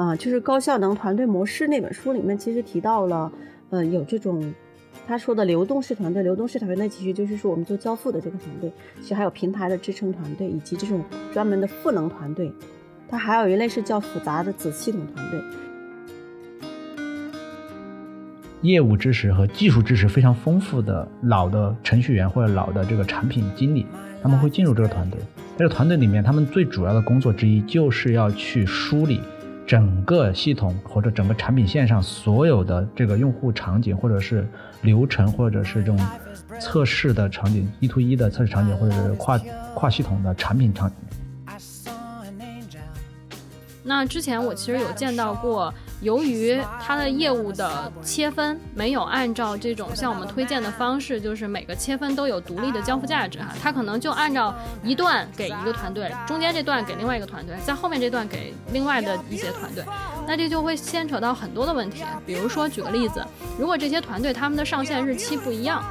[0.00, 3.30] 啊，就是高效能团队模式那本书里面其实提到了，
[3.68, 4.54] 呃，有这种
[5.06, 12.50] 他说的流动式团队，流动式团队那其实就是说我们做交付的这个团队，其实还有平台的支撑团队，以及这种专门的赋能团队，
[13.10, 15.38] 它还有一类是叫复杂的子系统团队。
[18.62, 23.84] 业务知识和技术知识非常丰富的老的程序员或者老的这个产品经理，
[24.22, 25.20] 他们会进入这个团队。
[25.58, 29.20] 在这个团队里面，他们最主要的工作之一就是要去梳理
[29.70, 34.44] 整个系统或者整个产品线上所有的这个用户场景，或者是
[34.82, 36.06] 流程，或者是这种
[36.58, 39.38] 测试的场景，一 to 一的测试场景，或者是跨
[39.72, 40.96] 跨系统的产品场景。
[43.84, 45.72] 那之前我其实有见到过。
[46.00, 59.84] 由于它的业务的切分没有按照这种像我们推荐的方式，就是每个切分都有独立的交付价值哈，它可能就按照一段给一个团队，中间这段给另外一个团队，在后面这段给另外的一些团队，
[60.26, 62.02] 那这就会牵扯到很多的问题。
[62.26, 63.24] 比如说举个例子，
[63.58, 65.84] 如果这些团队他们的上线日期不一样，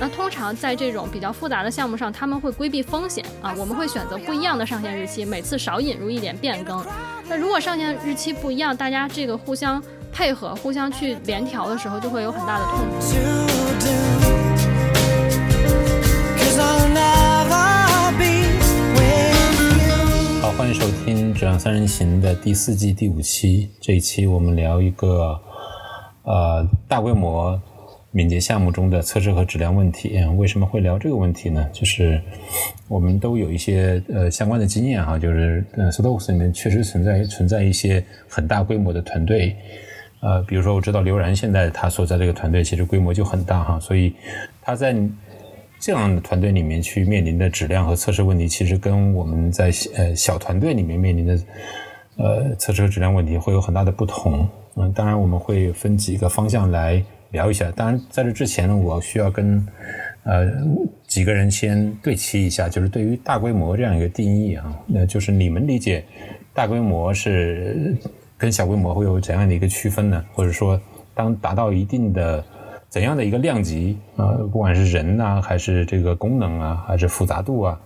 [0.00, 6.84] 那通常在这种比较复杂的项目上，他们会规避风险啊，我们会选择不一样的上线日期，每次少引入一点变更。
[7.30, 12.94] 那如果上线日期不一样，大家这个互相配合、互相去联调的时候，就会有很大的痛苦。
[20.40, 23.68] 好，欢迎收听《质量三人行》的第四季第五期。
[23.78, 25.38] 这一期我们聊一个
[26.22, 27.60] 呃大规模。
[28.18, 31.64] 敏捷项目中的测试和质量问题，为什么会聊这个问题呢？
[31.72, 32.20] 就是
[32.88, 39.54] 我们都有一些呃相关的经验哈，就是呃 s t o k s 里面确实存在存在一些很大规模的团队，
[40.18, 44.12] 呃，比如说我知道刘然现在他所在这个团队其实规模就很大哈，所以
[44.62, 44.92] 他在
[45.78, 51.38] 这样的团队里面去面临的质量和测试问题，其实跟我们在呃小团队里面面临的
[52.16, 54.48] 呃测试和质量问题会有很大的不同。
[54.74, 57.00] 嗯，当然我们会分几个方向来。
[57.30, 59.66] 聊一下，当然在这之前呢，我需要跟
[60.24, 60.50] 呃
[61.06, 66.04] 几个人先对齐一下，就是对于大规模这样一个定义啊，那就是你们理解
[66.54, 67.96] 大规模是
[68.36, 70.24] 跟小规模会有怎样的一个区分呢？
[70.32, 70.80] 或者说，
[71.14, 72.44] 当达到一定的
[72.88, 77.80] 怎样的一个量级啊，不管是人呐，还是这个功能啊，还是复杂度啊？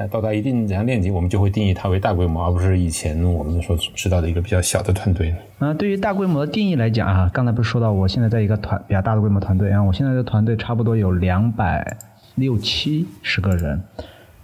[0.00, 5.34] 那到达一定怎样链级，我们就会定义它为大规模，而不是以前我们所知道的一个比较小的团队。
[5.58, 11.96] 那对于大规模的定义来讲啊，刚才不是说到我现在在一个团比较大的规模团队啊，我现在的团队差不多有两百
[12.36, 13.82] 六七十个人，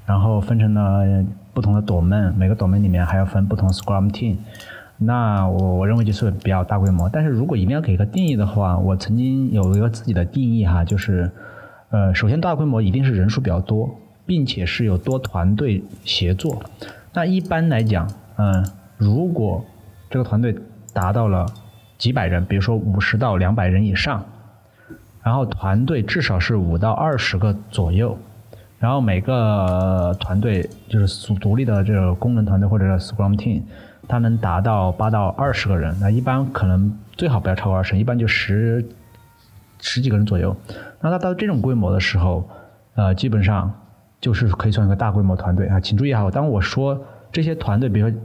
[0.04, 4.38] 然后分成了不同的 domain，每个 domain 里面还要分不同 Scrum team。
[4.98, 7.08] 那我我认为就是比较大规模。
[7.08, 11.30] 但是如果一定要给一个定义的话，我曾经有一个自己的定义哈，就是
[11.90, 14.00] 呃，首先大规模一定是人数比较多。
[14.26, 16.62] 并且是有多团队协作。
[17.12, 18.64] 那一般来讲，嗯，
[18.96, 19.64] 如果
[20.10, 20.56] 这个团队
[20.92, 21.46] 达到了
[21.98, 24.24] 几百人，比如说五十到两百人以上，
[25.22, 28.18] 然后团队至少是五到二十个左右，
[28.78, 33.62] 然后每个团队就是独独立的这个功能团队或者 Scrum Team，
[34.08, 35.96] 它能达到八到二十个人。
[36.00, 38.84] 那一般可能最好不要超过二十，一般就十
[39.80, 40.56] 十几个人左右。
[41.00, 42.48] 那它到这种规模的时候，
[42.94, 43.72] 呃，基本上。
[44.24, 46.98] 就是可以算一个大规模团队啊，请注意哈，当我说
[47.30, 48.18] 这些团队，比如说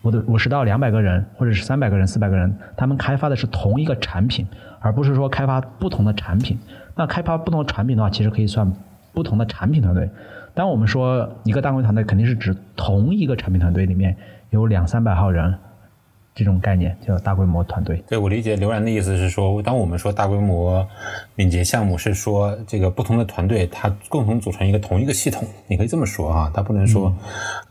[0.00, 4.46] 我的五十到两百个人，或者是三百个人、四百个人，他们开发的是同一个产品，
[4.80, 6.58] 而不是说开发不同的产品。
[6.96, 8.72] 那开发不同的产品的话，其实可以算
[9.12, 10.08] 不同的产品团队。
[10.54, 14.16] 当我们说一个大规模团队，肯定是指同一个产品团队里面
[14.48, 15.54] 有两三百号人。
[16.34, 18.02] 这种概念叫大规模团队。
[18.08, 20.84] 对我理解，刘然的意思是说，当我们说大规模
[21.36, 25.46] 敏捷项目，是说这个不同的团队它共同组成一个同一个系统。
[25.68, 27.14] 你可以这么说啊，它不能说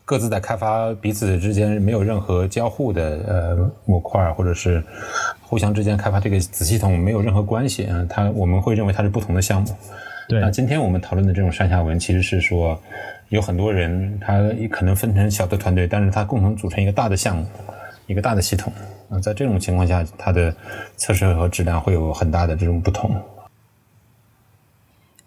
[0.05, 4.81] 各自在开发彼此之间没有任何交互的呃模块，或者是
[5.41, 8.05] 互相之间开发这个子系统没有任何关系啊。
[8.09, 9.67] 它我们会认为它是不同的项目。
[10.29, 10.39] 对。
[10.39, 12.79] 那今天我们讨论的这种上下文，其实是说
[13.27, 14.39] 有很多人，他
[14.71, 17.45] 可能分成小的团队，但是他共同组成一个大的项目。
[18.07, 18.71] 一个大的系统，
[19.09, 20.53] 那，在这种情况下，它的
[20.97, 23.15] 测试和质量会有很大的这种不同。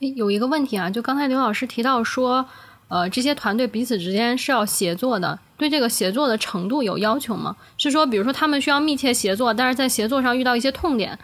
[0.01, 2.47] 诶，有一个问题啊，就刚才刘老师提到说，
[2.89, 7.57] 呃，这些团队彼此之间是要协作的，对这个协作的程度有要求吗？
[7.79, 11.19] 是说，比如说他们需要密切协作，但是在协作上遇到一些痛点，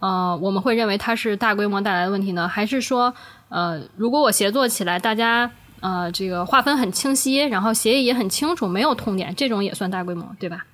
[0.00, 2.46] 呃，我们会认为它是大规模带来的问题呢？
[2.46, 3.14] 还是说，
[3.48, 5.50] 呃，如果我协作起来，大家
[5.80, 10.66] 呃这个划分很清晰，然后协议也很清楚，没有痛点，这种也算大规模，对吧？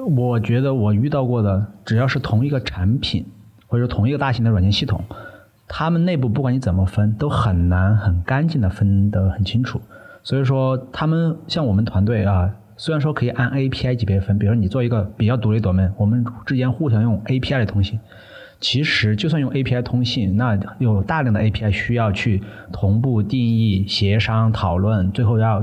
[0.00, 3.26] 我觉得我遇到过的，只要是同一个产品，
[3.66, 5.04] 或者同一个大型的软件系统，
[5.68, 9.80] 他们内部不管你怎么分，都很难很干净的分得很清楚。
[10.22, 18.00] 所以说，他们像我们团队啊，虽然说可以按 API 级别分，比如说你做一个比较独立的 domain，我们之间互相用 API 来通信。
[18.60, 22.42] 其实就算用 API 通信，那有大量的 API 需要去
[22.72, 25.60] 同步定义、协商、讨论，最后要，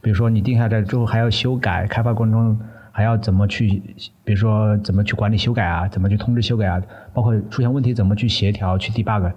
[0.00, 2.60] 比如说你定下来之后还要修改，开发过程中
[2.94, 3.82] 还要怎么去，
[4.24, 6.80] 比如说怎么去管理修改啊，怎么去通知修改啊，
[7.12, 9.32] 包括出现问题怎么去协调、去 debug，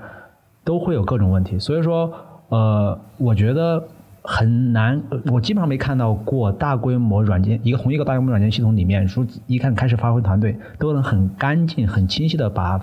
[0.63, 1.57] 都会有各种问题。
[1.57, 2.13] 所以说，
[2.49, 3.83] 呃，我觉得。
[4.29, 5.01] 很难，
[5.31, 12.77] 我基本上没看到过大规模软件一个同一个大规模软件系统里面，说一看开始发挥团队都能很干净、很清晰的把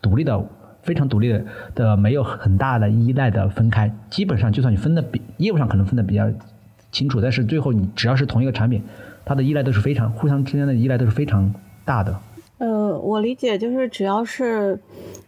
[0.00, 0.42] 独立的、
[0.82, 3.94] 非常独立的的没有很大的依赖的分开。
[4.08, 6.26] 基本上就算你分的比业务上可能分的比较
[6.90, 8.82] 清楚，但是最后你只要是同一个产品，
[9.30, 11.54] 它的依赖都是非常互相之间的依赖都是非常
[11.84, 12.18] 大的。
[12.58, 14.80] 呃，我理解就是只要是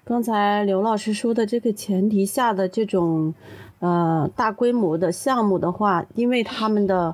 [0.05, 3.33] 刚才刘老师说的这个前提下的这种。
[3.85, 7.13] 呃，大规模的项目的话，因为他们的，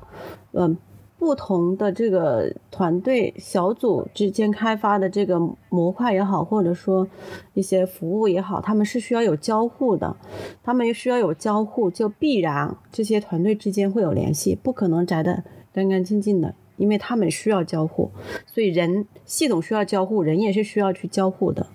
[0.52, 0.76] 呃，
[1.18, 5.40] 不同的这个团队小组之间开发的这个
[5.70, 7.08] 模块也好，或者说
[7.54, 10.14] 一些服务也好，他们是需要有交互的，
[10.62, 15.42] 他们需要有交互，就必然这些团队之间会有联系，不可能宅的
[15.72, 18.10] 干干净净的，因为他们需要交互，
[18.46, 21.66] 所以人系统需要交互，人也是需要去交互的。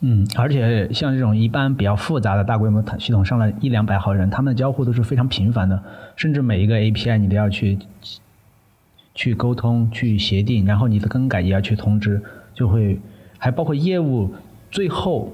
[0.00, 5.82] 嗯，而且像这种一般比较复杂的大规模系统，上了一两百号人，他们的交互都是非常频繁的，
[6.16, 7.78] 甚至每一个 API 你都要去
[9.14, 12.22] 去沟通、去协定，然后你的更改也要去通知，
[12.54, 13.00] 就会
[13.38, 14.32] 还包括业务。
[14.70, 15.32] 最后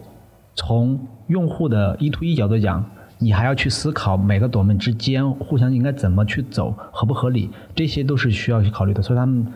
[0.54, 2.88] 从用户的一 to 一角度讲，
[3.22, 9.00] 你还要去思考每个朵门之间互相应该怎么去走，合不合理，这些都是需要去考虑的。
[9.00, 9.46] 所以他们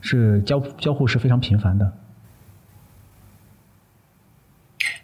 [0.00, 1.92] 是交交互是非常频繁的。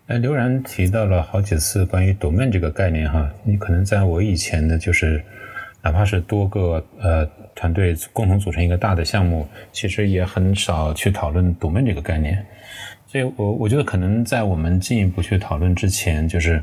[0.06, 5.22] 哎，刘然提到了好几次关于 domain 这个概念哈，你可能在我以前的，就是
[5.82, 12.46] 哪怕是多个呃团队共同组成一个大的项目，其实也很少去讨论 domain 这个概念。
[13.08, 16.62] 所以我我觉得可能在我们进一步去讨论之前，就是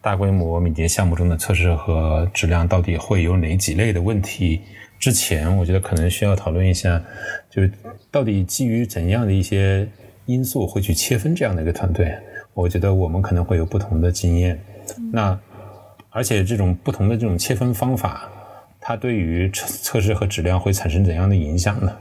[0.00, 4.60] 大规模敏捷项目中的测试和质量到底会有哪几类的问题
[4.98, 7.02] 之前，我觉得可能需要讨论一下，
[7.50, 7.70] 就是
[8.10, 9.88] 到底基于怎样的一些
[10.26, 12.12] 因素会去切分这样的一个团队。
[12.54, 14.58] 我觉得我们可能会有不同的经验，
[15.12, 15.38] 那
[16.10, 18.28] 而且这种不同的这种切分方法，
[18.80, 21.92] 它对于测测试和质量会产生怎样的影响呢？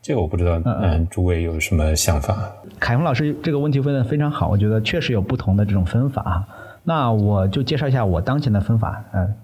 [0.00, 2.50] 这个我不知道，嗯，诸位有什么想法？
[2.78, 6.46] 凯峰老师这个问题问的非常好，我觉得确实有不同的这种分法。
[6.84, 9.34] 那我就介绍一下我当前的分法，嗯，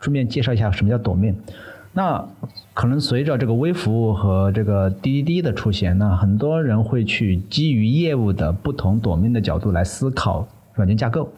[0.00, 1.34] 顺便介绍一下什么叫躲面。
[1.92, 2.24] 那
[2.72, 11.28] 可能随着这个微服务和这个滴滴滴的出现，那很多人会去基于业务的不同躲面的角度来思考软件架构。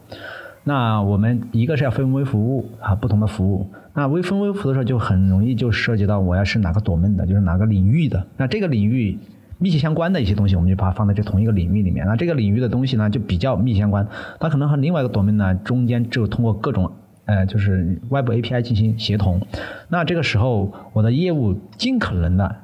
[0.64, 3.66] 那我们一个是要分微服务啊，不同的服务。
[3.94, 8.26] 那微分微服的时候，就很容易就涉及到我要是哪个躲面的，就是哪个领域的。
[8.36, 9.18] 那这个领域
[9.62, 12.04] 密切相关的一些东西，我们就把它放在这同一个领域里面。
[12.06, 14.06] 那这个领域的东西呢，就比较密切相关，
[14.40, 16.92] 它可能和另外一个朵命呢，中间只有通过各种。
[17.24, 19.40] 呃，就是外部 API 进行协同，
[19.88, 22.56] 那这个时候我的业务尽可能的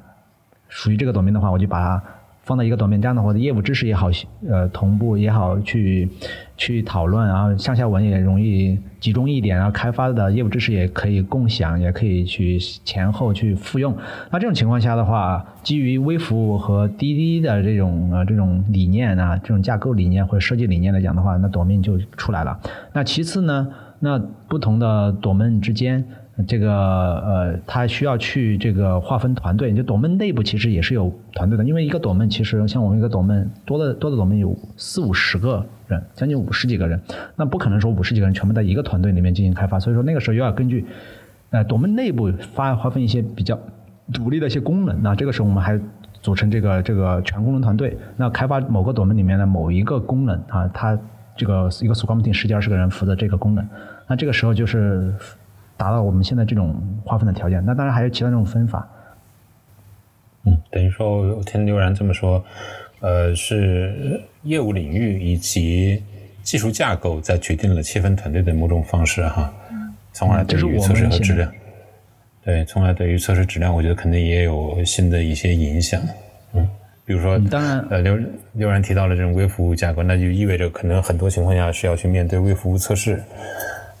[0.67, 2.03] 属于这个短命的话，我就把它
[2.49, 4.09] 放在一个短面，这样的话，我的业务知识也好，
[4.49, 6.09] 呃，同步也好，去
[6.57, 13.95] 去讨论，然后上下文也容易集中一点，然后开发的业务知识也可以共享，也可以去前后去复用。
[14.31, 22.59] 那这种情况下的话，基于微服务和滴滴的这种呃这种理念啊，这种架构理念或者设计理念来讲的话，那短面就出来了。
[22.93, 23.67] 那其次呢？
[24.01, 26.01] 那不同的朵门之间，
[26.47, 29.73] 这个呃，它需要去这个划分团队。
[29.73, 36.99] 就朵门内部其实也是有团队的，因为一个朵门其实像我们一个朵门多的多的朵门有四五十个人，将近五十几个人。
[37.35, 40.85] 那不可能说五十几个人全部在一个团队里面进行开发，所以说那个时候又要根据
[41.49, 43.59] 呃朵门内部发划分一些比较
[44.13, 45.01] 独立的一些功能。
[45.03, 45.79] 那这个时候我们还
[46.21, 50.97] 组成这个这个全功能团队，那开发某个朵门里面的某一个功能啊，它。
[51.35, 53.65] 这个一个 Scrum Team 十几二十个人负责这个功能，
[54.09, 55.13] 那这个时候就是
[55.79, 57.63] 达到我们现在这种划分的条件。
[57.65, 58.85] 那当然还有其他这种分法。
[60.43, 62.43] 嗯，等于说我听刘然这么说，
[62.99, 66.03] 呃，是业务领域以及
[66.43, 69.53] 技术架构在决定了切分团队的某种方式哈，
[70.11, 71.49] 从而对于测试和质量，
[72.43, 76.01] 对，从而对于测试质量，我觉得肯定也有新的一些影响。
[76.53, 76.69] 嗯。
[77.05, 78.19] 比如说，当然，呃，刘
[78.53, 83.19] 刘然提到了这种微服务架构，那就意味着可能很多情况下是要去面对微服务测试，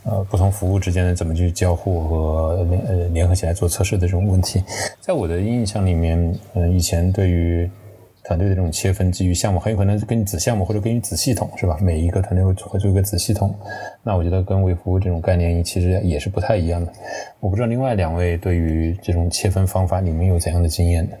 [0.03, 4.63] 呃，不同服务之间的怎么去交互和联呃联合起来做测试的这种问题。
[4.99, 7.69] 在我的印象里面，嗯，以前对于
[8.23, 11.77] 团队的这种切分，基于项目，很有可能是根据子项目或者根据子系统，是吧？
[11.81, 13.53] 每一个团队会会做一个子系统。
[14.03, 16.91] 那我觉得跟微服务这种概念其实也是不太一样的。
[17.39, 21.15] 我不知道另外两位对于这种切分方法，你们有怎样的经验呢？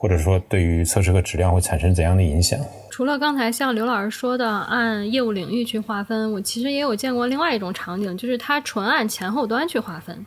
[0.00, 2.58] 或者说对于测试和质量会产生怎样的影响？
[2.88, 10.24] 除了刚才像刘老师说的按业务领域去划分，我其实也有见过另外一种场景，就是它纯按前后端去划分。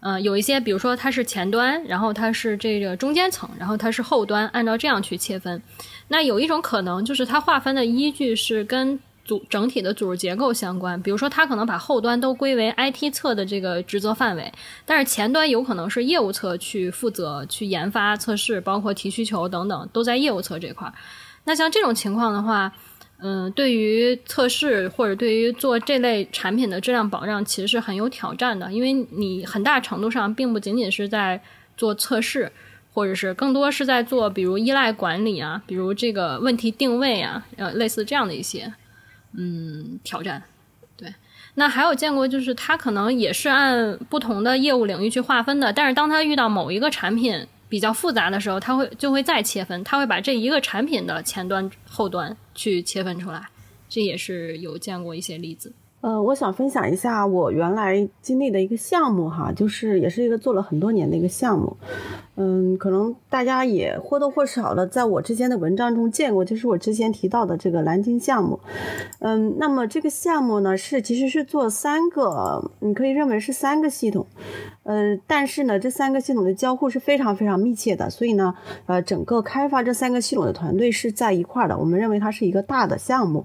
[0.00, 5.60] 嗯，有一些，比如说它是前端，然后它是这个中间层，然后它是后端，按照这样去切分。
[6.06, 14.50] 那有一种可能就是它划分的依据是跟组整体的组织结构相关，比如说它可能把后端都归为 IT 侧的这个职责范围，
[14.86, 20.90] 但是前端有可能是业务侧去负责去研发、测试，包括提需求等等，都在业务侧这块。
[21.44, 22.72] 那像这种情况的话，
[23.20, 31.42] 嗯，对于测试或者对于做这类产品的质量保障，其实是很有挑战的，因为你很大程度上并不仅仅是在
[31.76, 32.50] 做测试，
[32.94, 38.72] 或者是更多是在做，比如依赖管理啊，比如这个问题定位啊，呃，类似这样的一些
[39.32, 40.42] 嗯挑战。
[40.96, 41.14] 对，
[41.54, 47.46] 那还有见过就是他可能也是按不同的业务领域去划分的，但是当他遇到某一个产品。
[47.70, 53.46] 比较复杂的时候，他会就会再切分，他会把这一个产品的前端、后端去切分出来，
[53.90, 55.70] 这也是有见过一些例子。
[56.00, 61.76] 呃，我想分享一下我原来经历的一个项目哈，就是也是一个做了很多年的一个项目。
[62.40, 68.60] 嗯，可能大家也或多或少的在我之前的文章中见过，就是我之前提到的这个蓝鲸项目。
[69.18, 74.24] 嗯，那么这个项目呢是其实是做三个，你可以认为是三个系统。
[74.84, 78.54] 呃，但是呢，这三个系统的交互是非常非常密切的，所以呢，
[78.86, 81.76] 呃，整个开发这三个系统的团队是在一块儿的。
[81.76, 83.44] 我们认为它是一个大的项目。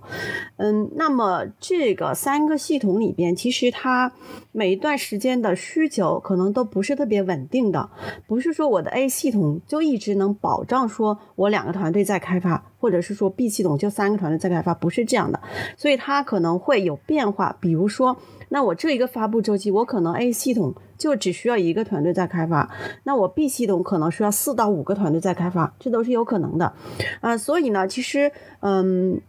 [0.57, 4.11] 嗯，那么这个三个系统里边，其实它
[4.51, 7.89] 每一段时间的需求可能都不是特别稳定的，
[8.27, 15.39] 不是说我的 A 系统就一直能保障说我两个团队在开发，或者是说 B 系统就三个团队在开发，不是这样的，
[15.77, 17.55] 所以它可能会有变化。
[17.59, 18.17] 比如说，
[18.53, 20.75] 那我这一个发布周期，我可能 A 系统。
[20.95, 22.69] 就只需要一个团队在开发，
[23.03, 26.71] 那我 B 系统可能需要四到五个团队在开发，这都是有可能的，
[27.19, 28.31] 啊，所以呢，其实，
[28.61, 29.19] 嗯，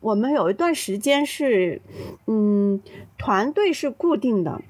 [0.00, 1.80] 我们有一段时间是，
[2.26, 2.80] 嗯，
[3.16, 4.60] 团队是固定的，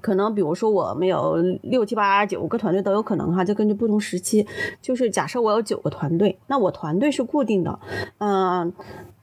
[0.00, 4.46] 可能比如说我们有六七八九个团队都有可能哈，就根据不同时期，
[4.80, 7.80] 就是假设我有九个团队，那我团队是固定的，
[8.18, 8.72] 嗯，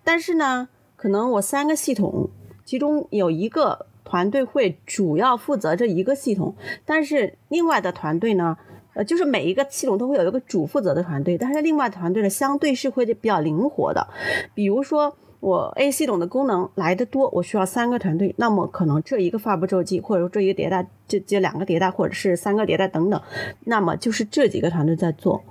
[0.04, 2.30] 但是呢，可能我三个系统，
[2.66, 3.86] 其中有一个。
[4.08, 6.56] 团队会主要负责这一个系统，
[6.86, 8.56] 但是另外的团队呢，
[8.94, 14.08] 呃，就是每一个系统都会有一个主负责的团队，但是另外团队呢，相对是会比较灵活的。
[14.54, 23.20] 比如说我 A 系统的功能来的多，我需要三个团队，那么可能这一个发布周期，或者说这一个迭代，这这两个迭代，或者是三个迭代等等，
[23.62, 25.44] 那么就是这几个团队在做。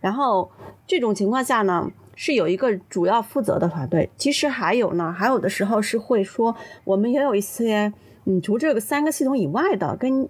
[0.00, 0.50] 然后
[0.86, 1.92] 这种情况下呢？
[2.20, 7.92] 是有一个主要负责的团队，其实还有呢，还有的时候是会说，我们也有一些，
[8.24, 10.28] 嗯，除这个三个系统以外的，跟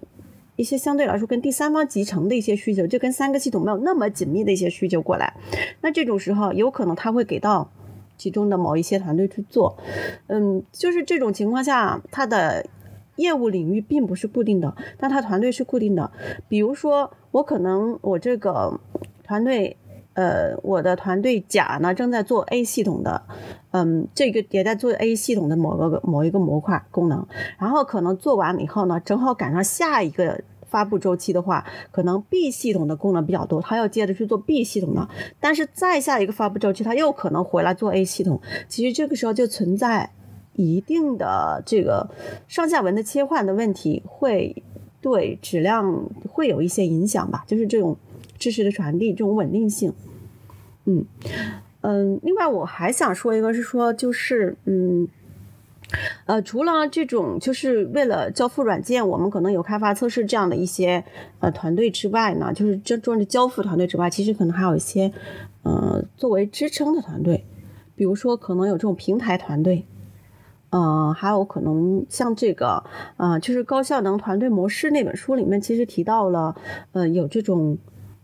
[0.55, 5.33] 一些相对来说跟第三方集成的一些需求，就跟三个系统没有那么紧密的一些需求过来，
[5.81, 7.67] 那这种时候有可能他会给到
[8.19, 9.75] 其中的某一些团队去做，
[10.27, 12.63] 嗯，就是这种情况下，他的
[13.15, 16.11] 业务领域并不是固定的，但他团队是固定的，
[16.47, 18.79] 比如说我可能我这个
[19.23, 19.75] 团队。
[20.19, 23.23] 呃，我的团队甲呢正在做 A 系统的，
[23.71, 27.25] 嗯，这个也在做 A 系统的某个某一个模块功能，
[27.57, 35.07] 然后可能做完了以后呢，正好赶上下一个发布周期的话，可能 B 系统的功能比较多，他要接着去做 B 系统的，
[35.39, 40.09] 但是再下一个发布周期，他又可能回来做 A 系统，其实这个时候就存在
[40.51, 42.09] 一定的这个
[42.49, 44.61] 上下文的切换的问题，会
[44.99, 47.95] 对质量会有一些影响吧，就是这种
[48.37, 49.93] 知识的传递这种稳定性。
[50.89, 51.05] 嗯
[51.81, 55.07] 嗯，另外我还想说一个，是说就是嗯
[56.25, 61.03] 呃，除了这种就是为了交付软件，我们可能有开发测试这样的一些
[61.39, 65.13] 呃团队之外呢，就是这做的交付团队之外，其实可能还有一些
[65.63, 67.45] 呃作为支撑的团队，
[67.95, 69.85] 比如说可能有这种平台团队，
[70.71, 72.83] 嗯，还有可能像这个
[73.15, 76.55] 啊，就是高效能团队模式那本书里面其实提到了，
[76.93, 77.77] 呃，有这种。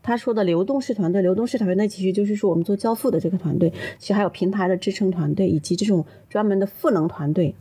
[0.05, 7.55] 他说的流动式团队，流动式团队那其实就是说我们做交付的这个团队，其实还有平台的支撑团队，以及这种专门的赋能团队，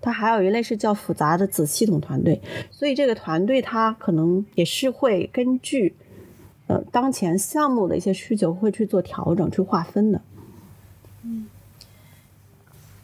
[0.00, 2.40] 它还有一类是叫复杂的子系统团队。
[2.70, 5.94] 所以这个团队它可能也是会根据
[6.68, 10.22] 呃当前项目的一些需求会去做调整去划分的。
[11.22, 11.48] 嗯，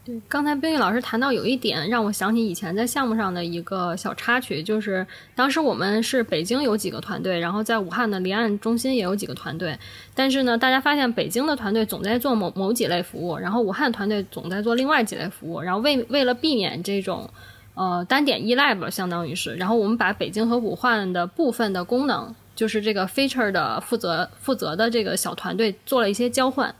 [0.07, 9.77] 对，刚才冰玉老师谈到有一点，让我想起以前在项目上的一个小插曲，就是当时我们是北京有几个团队，然后在武汉的离岸中心也有几个团队，
[10.15, 17.29] 但是呢，大家发现北京的团队总在做某某几类服务，然后武汉团队总在做另外几类服务，然后为为了避免这种
[17.75, 26.73] 呃单点依赖吧，相当于是，然后我们把北京和武汉的部分的功能，就是这个 feature 的负责负责的这个小团队做了一些交换，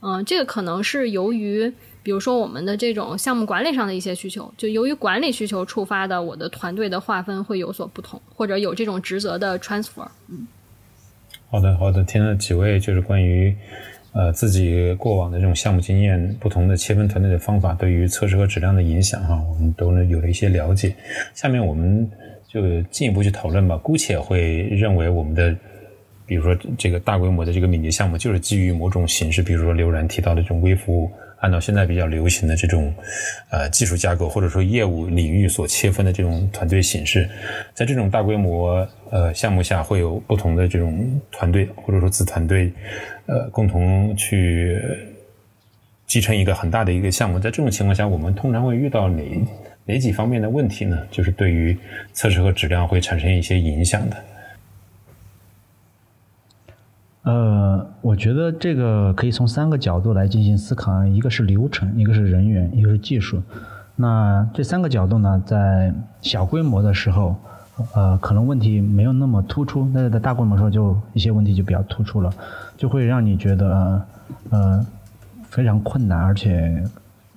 [0.00, 1.72] 嗯、这个可能是由于。
[2.00, 10.08] 比如说我们的这种项目管理上的一些需求，就由于管理需求触发的，我的团队的划分会有所不同，或者有这种职责的 transfer。
[10.28, 10.46] 嗯
[11.50, 13.54] 好的，好的，听了几位就是关于
[14.12, 20.94] 呃自己过往的这种项目经验，不同的切分团队的方法对于测试和质量的影响哈，我们都能有了一些了解。
[21.34, 22.10] 下面我们
[22.48, 25.54] 就进一步去讨论吧，姑且会认为我们的。
[26.28, 32.94] 比如说，这个大规模的这个敏捷项目，就是基于某种形式，比如说刘然提到的这种微服务，按照现在比较流行的这种
[33.50, 37.26] 呃技术架构或者说业务领域所切分的这种团队形式，
[37.72, 42.70] 在这种大规模呃项目下，会有不同的这种团队或者说子团队，
[43.24, 44.78] 呃，共同去
[46.06, 47.38] 集成一个很大的一个项目。
[47.38, 49.22] 在这种情况下，我们通常会遇到哪
[49.86, 51.00] 哪几方面的问题呢？
[51.10, 51.74] 就是对于
[52.12, 54.16] 测试和质量会产生一些影响的。
[57.28, 63.42] 呃，我觉得这个可以从三个角度来进行思考，一个是流程，一个是人员，一个是技术。
[63.96, 65.92] 那这三个角度呢，在
[66.22, 67.36] 小规模的时候，
[67.94, 72.32] 呃，可能问题没有那么突出；但是在大规模的时候，就一些问题就比较突出了，
[72.78, 74.02] 就会让你觉得
[74.48, 74.86] 呃
[75.50, 76.82] 非常困难，而且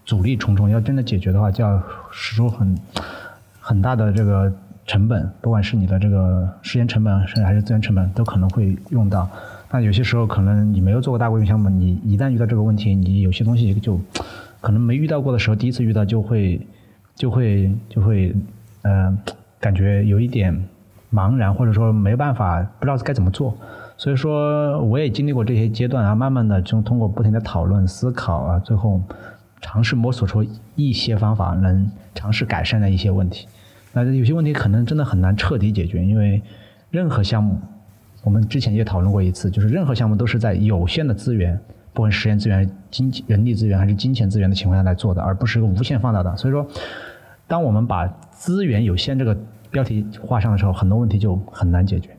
[0.05, 0.69] 阻力重重。
[0.69, 1.83] 要真的解决的话，就要
[2.13, 2.77] 使出很
[3.60, 4.50] 很大的这个
[4.86, 9.27] 成本，不管是你的这个时间成本，甚至还是资源成本，都可能会用到。
[9.74, 13.98] 那有些时候可能你没有做过大规模项目，你一旦遇到这个问题，你有些东西就
[14.60, 16.60] 可能没遇到过的时候，第一次遇到就会
[17.16, 18.36] 就会就会
[18.82, 19.18] 呃
[19.60, 20.68] 感觉有一点
[21.13, 23.58] 茫然，或者说没办法不知道该怎么做。
[23.96, 29.01] 所以说我也经历过这些阶段啊，慢慢的就通过不停的讨论思考啊，最后
[29.62, 33.48] 尝试摸索出一些方法，能尝试改善的一些问题。
[33.94, 36.42] 那有些问题可能真的很难彻底解决，因为
[36.90, 37.58] 任何项目。
[38.24, 41.60] 我们之前也讨论过一次，就是任何项目都是在有限的资源，
[41.92, 46.36] 不管实验资源、金人力资源还是金钱资源的情况下来做的，而不是个无限放大的。
[46.38, 46.68] 所以说，
[47.48, 49.36] 当我们把资源有限这个
[49.72, 52.16] 标题画上的时候，很多问题就很难解决。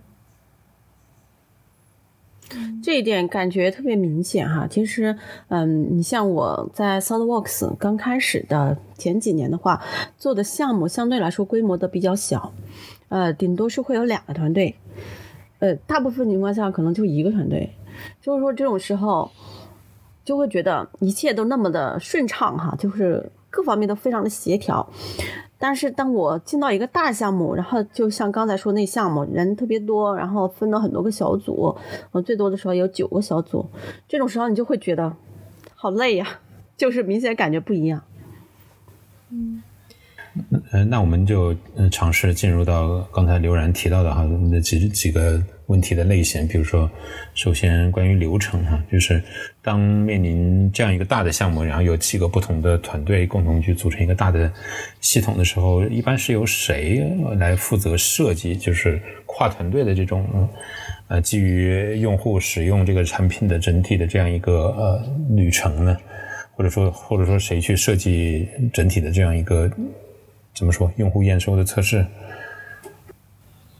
[2.82, 4.66] 这一点感觉特别明显哈。
[4.68, 5.16] 其实，
[5.48, 9.80] 嗯，你像我在 SolidWorks 刚开始的前几年的话，
[10.18, 12.52] 做的项目相对来说规模的比较小，
[13.08, 14.74] 呃，顶多是会有两个团队。
[15.62, 17.72] 呃，大部分情况下可能就一个团队，
[18.20, 19.30] 就是说这种时候，
[20.24, 24.84] 就会觉得一切都那么的顺畅哈，就是各方面都非常的协调。
[25.60, 31.76] 但是当我进到一个大项目，然后就像刚才说那项目人特别多，然后分了很多个小组，
[32.10, 33.64] 我最多的时候有九个小组，
[34.08, 35.14] 这种时候你就会觉得
[35.76, 36.26] 好累呀，
[36.76, 38.02] 就是明显感觉不一样。
[39.30, 39.62] 嗯。
[40.70, 46.90] 呃，那我们就呃尝试进入到刚才刘然提到的哈那几几个问题的类型，比如说，
[47.34, 49.22] 首先关于流程哈，就是
[49.60, 54.50] 当面临这样一个大的项目，然后有几个不同的团队共同去组成一个大的
[55.02, 60.48] 系统的时候，一般是由谁来负责设计，就是跨团队的这种
[61.08, 65.02] 呃基于用户使用这个产品的整体的这样一个呃
[65.36, 65.94] 旅程呢？
[66.54, 69.70] 或者说或者说谁去设计整体的这样一个？
[70.54, 70.92] 怎么说？
[70.96, 72.06] 用户验收的测试？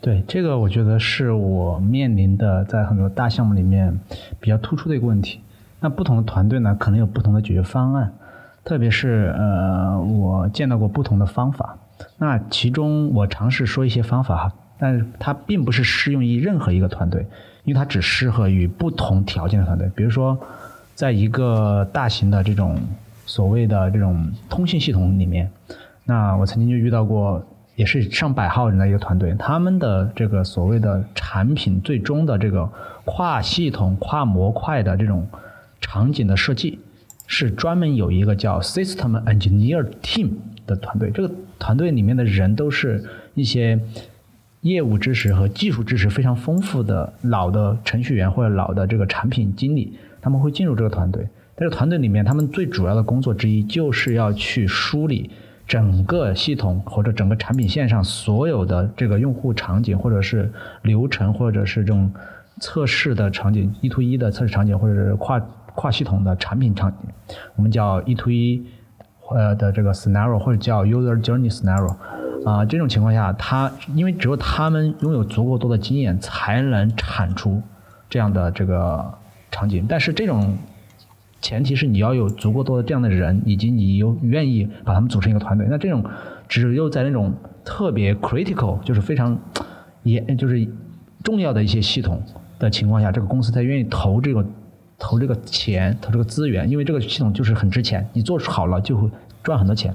[0.00, 4.00] 对，这个我觉得是我面临的在很多大项目里面
[4.40, 5.40] 比较突出的一个问题。
[5.80, 8.12] 那不同的团队呢，可能有不同的解决方案，
[8.64, 11.78] 特别是呃，我见到过不同的方法。
[12.16, 17.26] 那其中我尝试说一些方法哈，但是它并不是适用于任何一个团队，
[17.64, 19.90] 因为它只适合于不同条件的团队。
[19.94, 20.36] 比如说，
[20.94, 22.76] 在一个大型的这种
[23.26, 25.50] 所谓的这种通信系统里面。
[26.04, 27.44] 那我曾经就遇到过，
[27.76, 32.68] 也是上百号人的一个团队，他们的这个所谓的产品最终的这个
[33.04, 35.26] 跨系统、跨模块的这种
[35.80, 36.80] 场景的设计，
[37.26, 40.30] 是专门有一个叫 System Engineer Team
[40.66, 41.10] 的团队。
[41.10, 43.80] 这个团队里面的人都是一些
[44.62, 51.22] 业务知识和技术知识非常丰富的老的程序员或者老的这个产品经理，他们会进入这个团队。
[51.54, 55.30] 在这个团队里面，他们最主要的工作之一就是要去梳理。
[55.66, 62.12] 整个系统或者整个产品线上所有的这个用户场景，或者是流程，或者是这种
[62.60, 65.40] 测试的场景，一 to 一的测试场景，或者是跨
[65.74, 66.98] 跨系统的产品场景，
[67.56, 68.66] 我们叫一 to 一
[69.30, 71.96] 呃的这个 scenario 或者叫 user journey scenario
[72.44, 77.62] 啊、这种情况下，他因为只有他们拥有足够多的经验，才能产出
[78.10, 79.14] 这样的这个
[79.50, 79.86] 场景。
[79.88, 80.58] 但是这种
[81.42, 85.66] 前提是你要有足够多的这样的人，以及你又愿意把他们组成一个团队。
[85.68, 86.02] 那这种
[86.48, 89.36] 只有在那种特别 critical，就是非常
[90.04, 90.66] 也就是
[91.22, 92.22] 重要的一些系统
[92.58, 94.46] 的情况下，这个公司才愿意投这个
[94.98, 99.10] 投这个钱，投这个资源，因为这个系统就是很值钱，你做好了就会
[99.42, 99.94] 赚很多钱。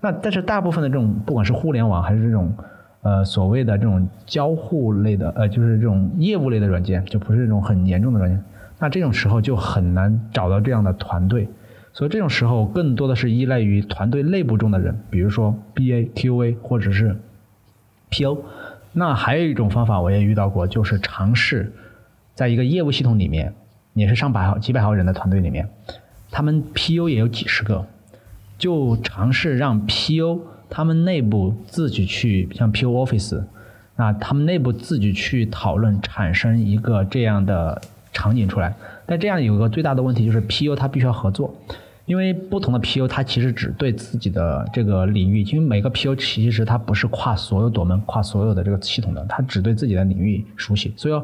[0.00, 2.54] 那但是大部分的这种不管是互联网还是这种
[3.02, 8.44] 呃所谓的这种交互类的呃就是这种业务类的软件，就不是这种很严重的软件，
[8.78, 11.48] 那这种时候就很难找到这样的团队。
[11.92, 17.18] 所以这种时候更多的是依赖于团队内部中的人，比如说 BA、QA 或者是
[18.10, 18.38] PO。
[18.92, 21.72] 那还有一种方法我也遇到过，就是尝试
[22.34, 23.54] 在一个业务系统里面，
[23.94, 25.68] 也是上百号、几百号人的团队里面，
[26.30, 27.86] 他们 PO 也有几十个，
[28.58, 33.44] 就尝试让 PO 他们内部自己去，像 PO Office，
[33.96, 37.80] 那他们内部自己去讨论，产生一个这样的
[38.16, 38.74] 场景出来。
[39.04, 41.54] 但这样有一个最大的问题就是 PU 它必须要合作，
[42.06, 51.22] 因为不同的 PU 它其实只对自己的这个领域，因为每个 PU 其实它不是跨所有朵门、跨所有的这个系统的，它只对自己的领域熟悉，所以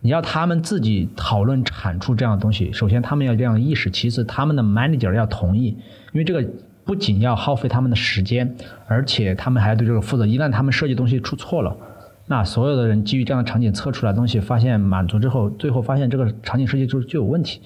[0.00, 5.68] 你要他们自己讨论产出这样的东西，首先他们要这样的意识，其次他们的 manager 要同意，
[6.12, 6.46] 因为这个
[6.84, 8.54] 不仅要耗费他们的时间，
[8.86, 10.26] 而且他们还要对这个负责。
[10.26, 11.74] 一旦他们设计东西出错了，
[12.26, 17.60] 那所有的人基于这样的场景测出来东西，发现满足之后，最后发现这个场景设计就就有问题。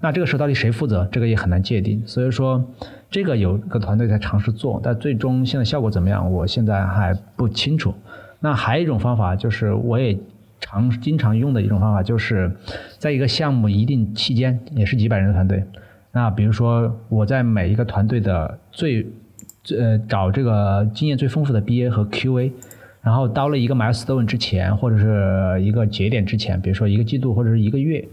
[0.00, 1.08] 那这个时候到底谁负责？
[1.10, 2.00] 这个也很难界定。
[2.06, 2.64] 所以说，
[3.10, 7.92] 这个有个团队在尝试做，但最终现在效果怎么样，我现在还不清楚。
[8.40, 10.16] 那还有一种方法，就是我也
[10.60, 12.50] 常经常用的一种方法，就是
[12.98, 15.64] 在一个项目一定期间，也是几百人的团队。
[16.12, 19.06] 那比如说我在每一个团队的最
[19.64, 22.52] 最呃找这个经验最丰富的 BA 和 QA，
[23.08, 28.06] 然后到了一个 milestone 之前，或者是一个节点之前，比如说一个季度或者是一个月，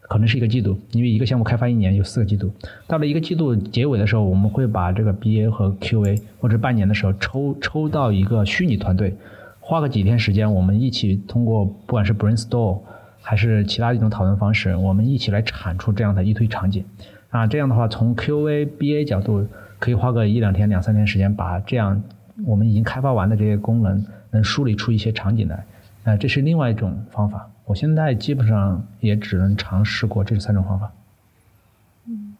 [0.00, 2.50] 可能是一个季度，因为一个项目开发一年有四个季度。
[2.88, 9.14] 到了一个季度结尾的时候，我们会把这个 BA 和 QA 或者半年的时候抽抽到一个虚拟团队，
[9.60, 12.80] 花个几天时间，我们一起通过不管是 brainstorm
[13.22, 16.84] 还是其他一种讨论方式，我们一起来产出这样的一推场景。
[17.30, 19.46] 啊，这样的话，从 QA、BA 角度，
[19.78, 22.02] 可以花个一两天、两三天时间，把这样
[22.44, 25.64] 我们已经开发完的这些功能，能梳理出一些场景来。
[26.04, 27.48] 啊，这是另外一种方法。
[27.64, 30.92] 我现在基本上也只能尝试过这三种方法。
[32.06, 32.36] 嗯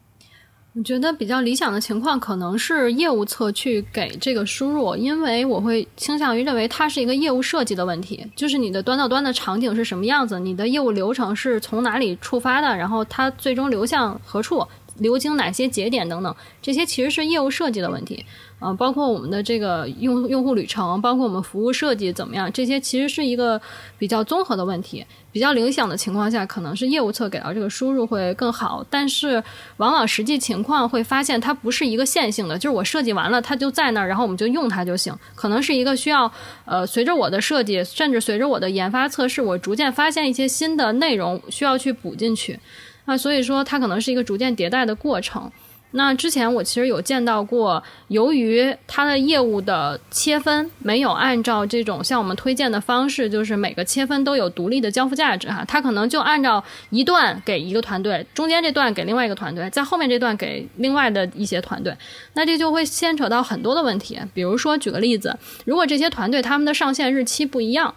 [0.77, 14.67] 我觉得比较理想的情况可能是业务侧去给这个输入，因为我会倾向于认为它是一个业务设计的问题，就是你的端到端的场景是什么样子，你的业务流程是从哪里触发的，然后它最终流向何处，
[14.99, 18.27] 流经哪些节点等等，这些其实是业务设计的问题。
[18.65, 23.61] 啊、包括我们的这个用用户旅程，包括我们服务设计怎么样，这些其实是一个
[23.99, 25.05] 比较综合的问题。
[25.31, 29.43] 比较理想的情况下，可能是业务侧给到这个输入会更好，但是
[29.79, 35.13] 往往实际情况会发现它不是一个线性的，就是我设计完了它就在那儿，然后我们就用它就行。
[35.35, 36.31] 可能是一个需要
[36.65, 42.59] 呃随着我的设计，甚至随着我的研发测试，我逐渐发现一些新的内容需要去补进去。
[43.07, 45.51] 那所以说，它可能是一个逐渐迭代的过程。
[45.97, 61.97] 那之前我其实有见到过，由于它的业务的切分没有按照这种像我们推荐的方式，就是每个切分都有独立的交付价值哈，它可能就按照一段给一个团队，中间这段给另外一个团队，在后面这段给另外的一些团队，
[62.33, 67.95] 那这就会牵扯到很多的问题，比如说举个例子，如果这些团队他们的上线日期不一样。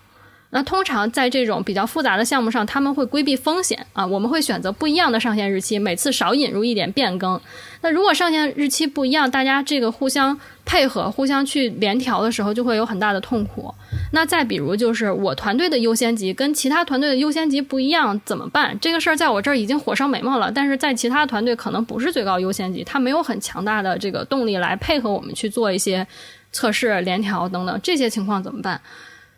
[0.49, 7.39] 那通常在这种比较复杂的项目上，他们会规避风险啊，我们会选择不一样的上线日期，每次少引入一点变更。
[7.81, 13.73] 那如果上线日期不一样，大家这个互相配合、互相去联调的时候，就会有很大的痛苦。
[14.13, 18.77] 那再比如就是我团队的优先级跟其他团队的优先级不一样，怎么办？
[18.79, 26.07] 这个事儿在我这儿已经火烧眉毛了，但是在其他团队可能不是最高优先级，他没有很强大的这个动力来配合我们去做一些
[26.53, 28.79] 测试、联调等等，这些情况怎么办？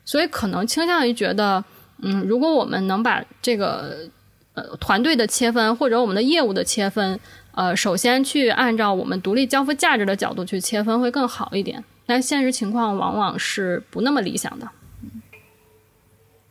[0.09, 1.63] 所以可能倾向于觉得，
[2.01, 4.09] 嗯，如果我们能把这个
[4.55, 7.19] 呃团队的切分或者我们的业务的切分，
[7.51, 11.83] 呃，首先去按照我们独立交付价值的角度去切分会更好一点。
[12.07, 14.67] 但现实情况往往是不那么理想的。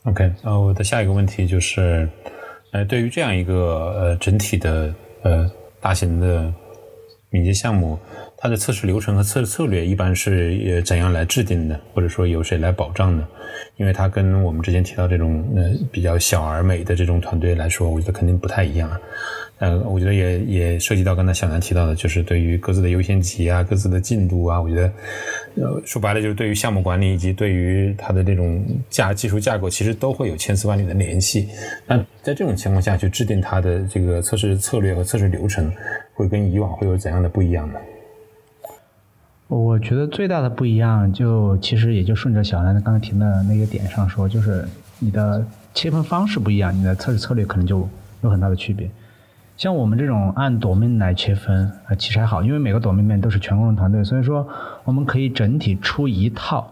[0.04, 2.08] OK，呃，我的下一个问题就是，
[2.70, 3.54] 呃，对于这样一个
[3.98, 4.94] 呃整体的
[5.24, 6.54] 呃大型的
[7.30, 7.98] 敏捷项目，
[8.40, 13.26] 它的测试流程和测试策略一般是呃怎样来制定的，或者说由谁来保障的？
[13.76, 18.90] 因为它跟我们之前提到这种呃比较小而美的这种团队来说，我觉得肯定不太一样。
[19.58, 24.92] 呃，我觉得也也涉及到刚才小南提到的，就是对于各自的优先级啊、各自的进度啊，我觉得，
[25.56, 31.48] 呃，说白了就是对于项目管理以及对于它的这种架技术架构，其实都会有千丝万缕的联系。
[31.88, 35.72] 那在这种情况下去制定它的这个测试策略和测试流程，
[36.14, 37.80] 会跟以往会有怎样的不一样呢？
[39.48, 44.62] 我觉得最大的不一样，就其实也就顺着小南刚才提的那个点上说，就是
[44.98, 47.88] 你的切分方式不一样，你的测试策略可能就
[48.20, 48.90] 有很大的区别。
[49.56, 54.46] 像我们这种按朵面来切分啊，其实还好，因为每个朵面面都是全工程团队，所以说
[54.84, 56.70] 我们可以整体出一套，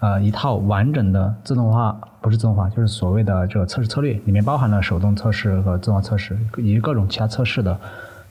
[0.00, 7.80] 呃，一套完整的自动化，不是自动化，就是所谓的这个测试策略，里面包含了手动测试和自动化测试以及各种其他测试的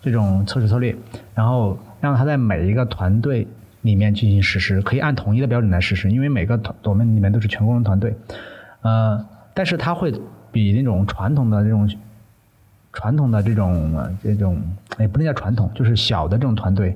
[0.01, 0.95] 这种测试策略，
[1.33, 3.47] 然后让它在每一个团队
[3.81, 8.15] 里面进行实施，可以按统一的标准来实施，因为每个团我们里面都是全工程团队，
[8.81, 10.13] 呃，但是它会
[10.51, 11.89] 比那种传统的这种。
[12.97, 14.57] 传统的这种这种
[14.97, 16.95] 也不能叫传统，就是小的这种团队，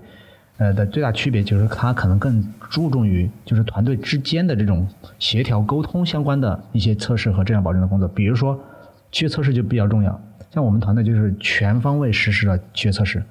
[0.56, 4.88] 呃的最大区别就是它可能更注重于就是团队之间的这种
[5.20, 8.08] 协调沟通相关的一些测试和质量保证的工作。
[8.08, 8.58] 比如说，
[9.12, 10.18] 区域测试就比较重要。
[10.52, 13.22] 像我们团队就是全方位实施了区域测试。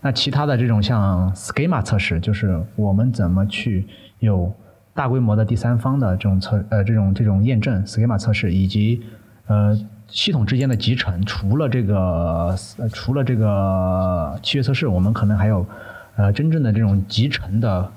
[0.00, 3.86] 那其他的这种像 schema 测试，就是我们怎么去
[4.20, 4.52] 有
[4.94, 9.02] 大规模的第三方的这种测呃这种这种验证 schema 测试，以及
[9.46, 9.78] 呃。
[10.08, 12.54] 系统之间的集成，除了这个，
[12.92, 15.66] 除了这个契约测试，我们可能还有，
[16.14, 17.90] 呃，真正的这种集成的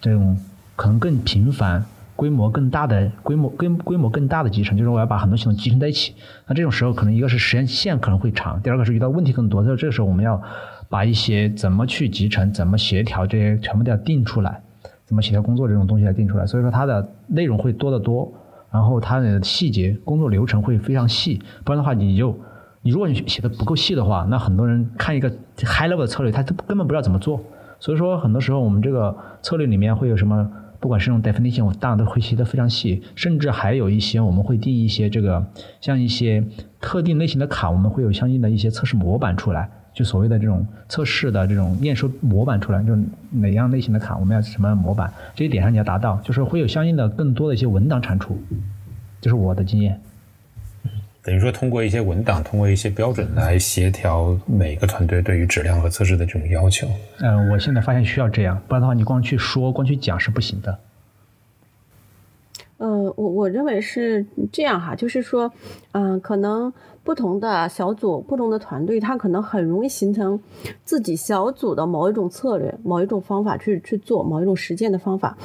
[0.00, 0.38] 这种
[0.76, 6.14] 可能更频繁、规模更大的规模、规规模更大的集成，就是我要把很多系统集成在一起。
[6.46, 9.64] 那这种时候，可能一个是时间线可能会长，第二个是遇到问题更多。
[9.64, 10.40] 所以这个时候，我们要
[10.96, 14.62] 把一些怎么去集成、怎么协调这些全部都要定出来，
[15.04, 16.46] 怎么协调工作这种东西要定出来。
[16.46, 18.32] 所以说，它的内容会多得多。
[18.72, 22.34] 然后它的细节工作流程会非常细，不然的话你就，
[22.80, 25.28] 你如果你写的不够细的话，那很多人看一个
[25.58, 27.42] high level 的策略，他根本不知道怎么做。
[27.78, 35.46] 所以说很多时候我们这个策略里面会有什么，不管是用 definition，我当然都会写的非常细，甚至还有一些我们会定一些这个
[35.82, 36.42] 像一些
[36.80, 39.68] 特定类型的卡，我们会有相应的一些测试模板出来。
[39.96, 42.94] 就所谓的这种测试的这种验收模板出来，就
[43.30, 48.38] 哪样类型的卡，我们要什么样的模板，这一点上你要达到，就是会有相应的更多的一些文档产出，
[49.22, 49.98] 这是我的经验。
[51.22, 56.86] 等于说通过一些文档，通过一些标准来协调每个团队对于质量和测试的这种要求。
[57.20, 60.78] 嗯，我现在发现需要这样，不然的话你光去说、光去讲是不行的。
[62.76, 65.50] 嗯，我我认为是这样哈，就是说，
[65.92, 66.70] 嗯，可能。
[67.06, 70.42] 不同的小组、不同的团队，它可能很容易形成
[70.84, 75.38] 自己小组的某一种策略、某一种方法去去做某一种实践的方法。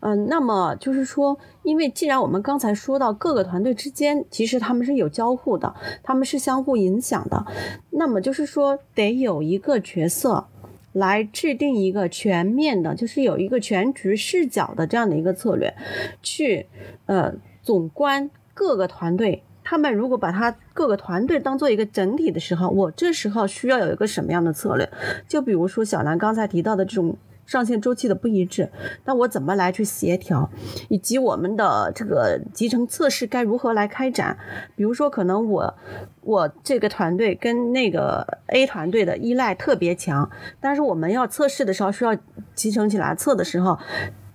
[0.00, 5.72] 嗯，那么就是说，因为既然我们刚才说到各个团队之间其实他们是有交互的，
[6.02, 7.46] 他们是相互影响的，
[7.90, 10.48] 那么就是说得有一个角色
[10.92, 15.72] 来制定一个全面的，就是有一个全局视角的这样的一个策略，
[16.20, 16.66] 去
[17.06, 19.44] 呃总观各个团队。
[19.74, 24.88] 他们如果把他各个团队当做一个整体的时候，我这时候需要有一个什么样的策略？
[25.26, 28.70] 就比如说小兰刚才提到的这种上线周期的不一致，
[29.04, 30.48] 那我怎么来去协调？
[30.88, 34.38] 以及我们的这个集成测试该如何来开展？
[34.76, 35.74] 比如说，可能我
[36.20, 42.16] 我这个团队跟那个 A 团队的依赖特别强，但是我们要测试的时候需要
[42.54, 43.76] 集成起来测的时候。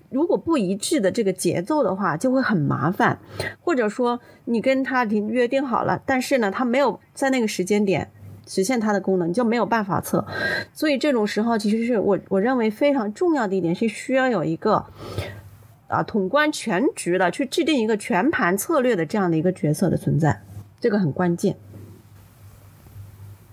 [0.09, 3.19] 如果不一致的这个节奏的话，就会很麻烦，
[3.61, 8.09] 或者说你跟他已经约定好了，但是呢，他没有在那个时间点
[8.47, 10.25] 实现他的功能，你就没有办法测。
[10.73, 14.85] 所以这种时候，其实是我我认为非常重要的一点是需要有一个
[15.87, 20.41] 啊统观全局的去制定一个全盘策略的这样的一个角色的存在，
[20.79, 21.55] 这个很关键。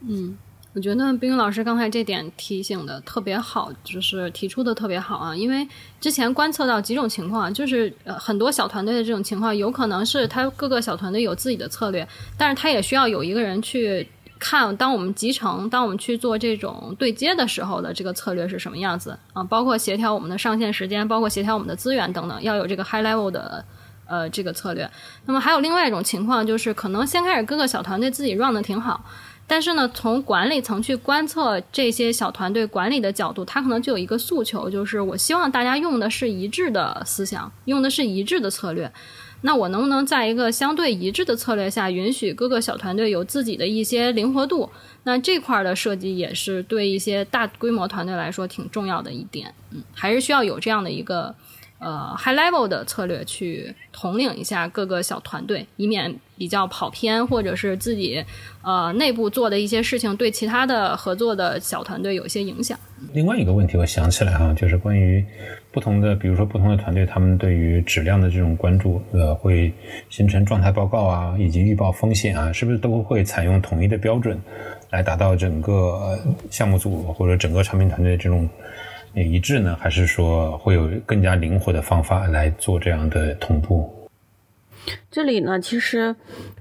[0.00, 0.38] 嗯。
[0.76, 5.34] 我觉得冰冰老师刚才这点提醒的特别好，就是提出的特别好啊。
[5.34, 5.66] 因为
[6.02, 14.06] 之前观测到几种情况，就是呃很多小团队的这种情况，有可能是他各个小团队有自己的策略，但是他也需要有一个人去
[14.38, 19.42] 看，当我们集成，当我们去做这种对接的时候的这个策略是什么样子啊？
[19.42, 23.64] 包括协调我们的上线时间，包括协调我们的资源等等，要有这个 high level 的
[24.06, 24.90] 呃这个策略。
[25.24, 29.02] 那么还有另外一种情况，就是可能先开始各个小团队自己 run 的挺好。
[29.46, 38.90] 但是呢，从管理层去观测这些小团队管理的角度，他可能就有一个诉求，就是我希望大家用的是一致的思想，用的是一致的策略。
[39.42, 44.68] 那我能不能在一个相对一致的策略下，允许各个小团队有自己的一些灵活度？
[45.04, 51.32] 那这块的设计也是对一些大规模团队来说挺重要的一点，嗯，还是需要有这样的一个
[51.78, 58.24] 呃 high level 的策略去统领一下各个小团队，以免比较跑偏，或者是自己
[58.62, 62.78] 呃内部做的一些事情对其他的合作的小团队有一些影响。
[63.12, 65.24] 另外一个问题，我想起来哈，就是关于
[65.70, 69.70] 不同的，比如说不同的团队，他们对于质量的这种关注，呃，会
[70.08, 74.40] 形成状态报告啊，以及预报风险啊，是不是都会采用统一的标准，
[74.90, 76.18] 来达到整个
[76.50, 78.48] 项目组或者整个产品团队这种
[79.22, 79.76] 一致呢？
[79.80, 83.90] 还是说会有更加灵活的方法来做这样的同步？
[85.10, 86.14] 这里呢，其实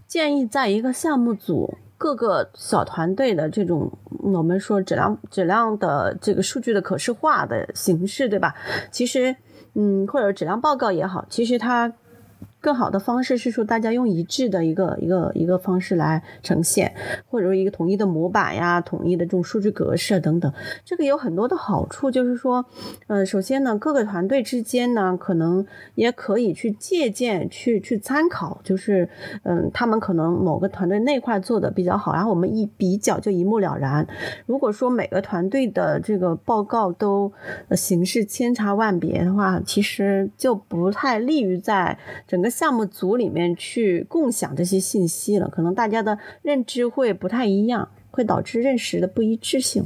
[0.08, 3.91] 建议在一个项目组各个小团队的这种
[4.22, 8.56] 我们说质量质量的这个数据的可视化的形式，对吧？
[8.91, 9.36] 其实，
[9.74, 11.94] 嗯，或者质量报告也好，其实它。
[12.65, 16.91] 更好的方式是说，大家用一致的一个一个一个方式来呈现，
[17.30, 20.51] 或者说一个统一的模板呀，统一的这种数据格式等等。
[20.84, 22.65] 这个有很多的好处，就是说，
[23.06, 29.08] 呃，首先呢，各个团队之间呢，可能也可以去借鉴、去去参考，就是，
[29.43, 34.08] 嗯，他们可能某个团队那块做的比较好，然后我们一比较就一目了然。
[34.47, 37.32] 如果说每个团队的这个报告都
[37.73, 41.95] 形式千差万别的话，其实就不太利于在
[42.28, 42.55] 整个。
[42.58, 49.86] 项目组里面去共享这些信息了，可能大家的认知会不太一样，会导致认识的不一致性。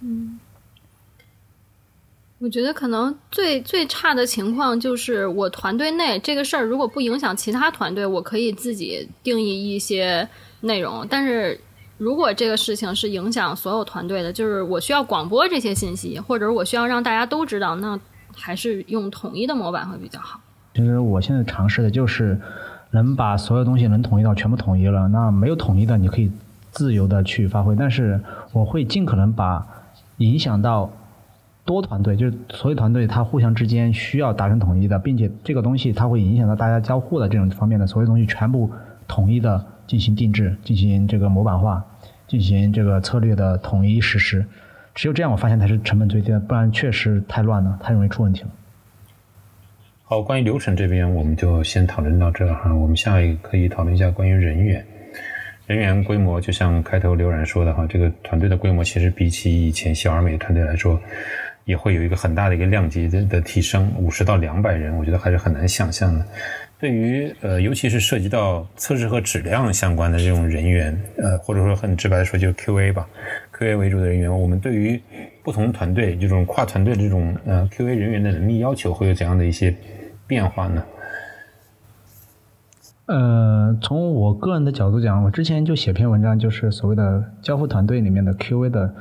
[0.00, 0.40] 嗯，
[2.40, 10.28] 我觉得可能最最差的情况就是我团队内这个事儿如果不影响其他团队，我可以自己定义一些
[10.62, 11.06] 内容。
[11.08, 11.60] 但是
[11.96, 17.98] 如果这个事情是影响所有团队的，就是我需要广播这些信息，或者我需要让大家都知道，那
[18.34, 20.40] 还是用统一的模板会比较好。
[20.76, 22.38] 其实我现在尝试的就是
[22.90, 25.08] 能把所有东西能统一到全部统一了。
[25.08, 26.30] 那没有统一的，你可以
[26.70, 27.74] 自由的去发挥。
[27.74, 28.20] 但是
[28.52, 29.66] 我会尽可能把
[30.18, 30.90] 影响到
[31.64, 38.70] 多团队，就是所有团队它互相之间需要达成统一的，并且这个东西它会影响到大家交互的这种方面的所有东西，全部
[39.08, 41.82] 统一的进行定制，进行这个模板化，
[42.28, 44.44] 进行这个策略的统一实施。
[44.94, 48.48] 只有这样，我发现才是成本最低的，不然确实太乱了，太容易出问题了。
[50.08, 52.72] 好，关于流程这边，我们就先讨论到这哈。
[52.72, 54.86] 我们下一个可以讨论一下关于人员，
[55.66, 60.96] 人员规模，就像开头刘然说的哈，这个团队的规模其实比起以前小而美的团队来说，
[61.64, 66.24] 也会有一个很大的一个量级的的提升，五十到两百人，我觉得还是很难想象的。
[66.78, 73.08] 对于呃，尤其是涉及到测试和质量相关的这种人员，呃，或者说很直白的说，就是 QA 吧
[73.58, 75.00] ，QA 为主的人员，我们对于
[75.42, 79.74] 不同团队这种跨团队这种呃 QA 人员的能力要求，会有怎样的一些？
[80.26, 80.82] 变化呢？
[83.06, 88.92] 呃，从我个人的角度讲，我之前就写篇文章，就是所谓的交付团队里面的 QA 的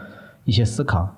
[0.44, 1.10] 一些思考。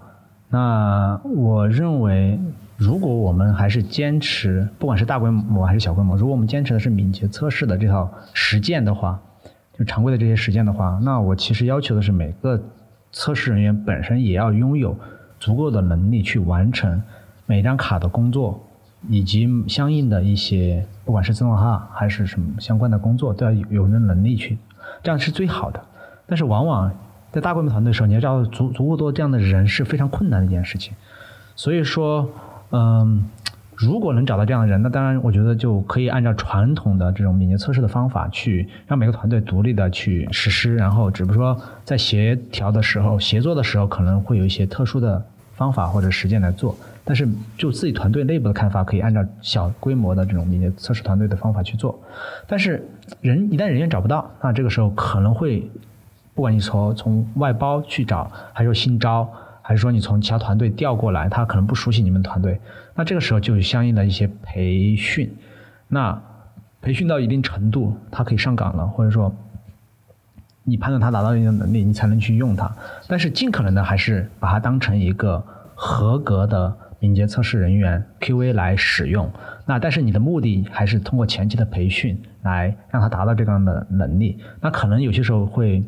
[0.50, 2.40] 那我认为，
[2.78, 9.20] 如果我们还是坚持，不管是大规模还是小规模，如果我们坚持的是敏捷测试的这套实践的话，
[9.78, 12.58] 就常规的这些实践的话，那我其实要求的是每个
[13.12, 14.98] 测试人员本身也要拥有
[15.38, 17.04] 足够的能力去完成
[17.46, 18.64] 每张卡的工作。
[19.10, 24.58] 以及相应的一些，不管是自动化还是什么相关的工作，都要有有那能力去，
[25.04, 25.80] 这样是最好的。
[26.26, 26.92] 但是往往
[27.32, 30.94] 在大规模团队的时候，你要找足足够多这样的人是非常困难的一件事情。
[31.56, 32.30] 所以说，
[32.72, 33.24] 嗯，
[33.76, 46.76] 如果能找到这样的人，那当然我觉得就可以按照传统的这种敏捷测试的方法去让每个团队独立的去实施，然后只不过说在协调的时候、协作的时候，可能会有一些特殊的方法或者实践来做。
[47.10, 47.26] 但是，
[47.58, 51.98] 就自己团队内部的看法，可以按照小规模的这种敏捷测试团队的方法去做。
[52.46, 52.86] 但是，
[53.22, 55.62] 人一旦人员找不到，那这个时候可能会，
[56.34, 59.26] 不管你从从外包去找，还是新招，
[59.62, 62.60] 还是说你从其他团队调过来，他可能不熟悉你们团队，
[62.94, 65.34] 那这个时候就有相应的一些培训。
[65.88, 66.22] 那
[66.82, 69.34] 培训到一定程度，他可以上岗了，或者说，
[70.66, 72.70] 你判断他达到一定能力，你才能去用他。
[73.08, 75.42] 但是，尽可能的还是把它当成一个
[75.74, 76.78] 合格的。
[77.00, 79.32] 敏捷测试人员 QA 来使用，
[79.66, 84.40] 那但是你的目的还是通过前期的培训来让他达到这样的能力。
[84.62, 85.84] 那可能有些时候会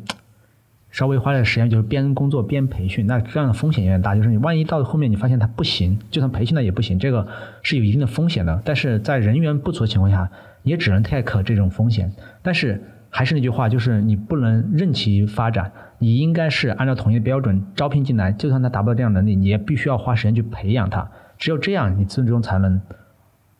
[0.90, 4.14] 稍微花点时间，就是边工作边培训，那这样的风险有点大。
[4.14, 7.26] 就是你万一到后面你发现他不行，就算培训了也不行，这个
[7.62, 8.60] 是有一定的风险的。
[8.64, 10.30] 但是在人员不足的情况下，
[10.62, 12.12] 也只能 take 这种风险。
[12.42, 15.70] 但是还是那句话，就是你不能任其发展。
[15.98, 21.10] 你应该是按照统一的标准招聘进来，就算他达不到这样能力，你也必须要花时间去培养他。
[21.36, 22.80] 只有这样，你最终才能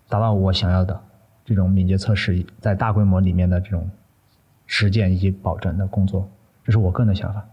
[0.09, 0.99] 达到我想要的
[1.45, 3.91] 这种敏捷测试在大规模里面的这种
[4.67, 6.31] 实践以及保证的工作。
[6.65, 7.45] 这是我个人的想法。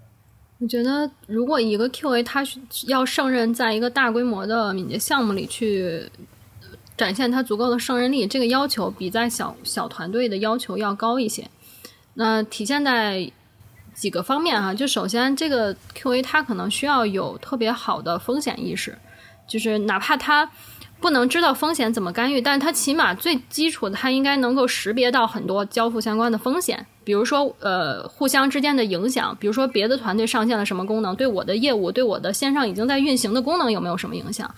[0.60, 2.44] 我觉得，如果一个 QA 他
[2.88, 6.10] 要胜任在一个大规模的敏捷项目里去
[6.96, 11.48] 展现他足够的胜任力，这个要求比在小小团队的要求要高一些。
[12.18, 13.32] 那体现在
[13.94, 18.98] 几个方面哈，就首先这个 QA 他可能需要有特别好的风险意识，
[19.48, 20.50] 就是哪怕他。
[21.00, 34.52] 不能知道风险怎么干预，但是它起码最基础的，它应该能够识别到很多交付相关的风险，比如说呃互相之间的影响，比如说别的团队上线了什么功能，对我的业务，对我的线上已经在运行的功能有没有什么影响？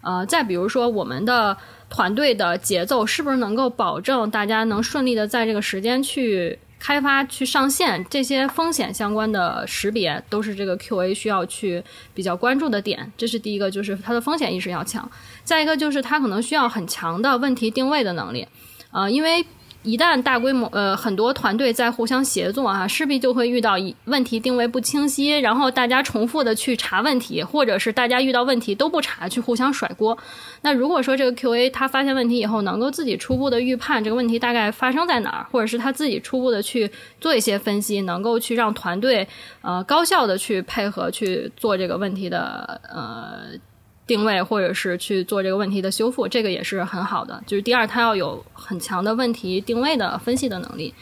[0.00, 1.54] 呃，再比如说我们的
[1.90, 6.58] 团队的节奏是不是能够保证大家能顺利的在这个时间去。
[6.82, 11.80] 开发去上线这些风险相关的识别，都是这个 QA 需要去
[12.12, 13.12] 比较关注的点。
[13.16, 15.08] 这是第一个，就是它的风险意识要强。
[15.44, 18.48] 再一个就是它可能需要很强的问题定位的能力，
[18.90, 19.46] 呃，因为。
[19.82, 30.16] 一旦大规模呃很多团队在互相协作啊，势必就会遇到一问题定位不清晰，然后大家重复的去查问题，或者是大家遇到问题都不查，去互相甩锅。
[30.62, 39.26] 那如果说这个 QA 他发现问题以后，能够自己初步的预判这个问题大概发生在哪儿，或者是他自己初步的去做一些分析，能够去让团队
[39.62, 43.58] 呃高效的去配合去做这个问题的呃。
[44.06, 47.42] 定位或者是去做这个问题的修复，这个也是很好的。
[47.46, 50.92] 就是第二，他要有很强的问题定位的分析的能力。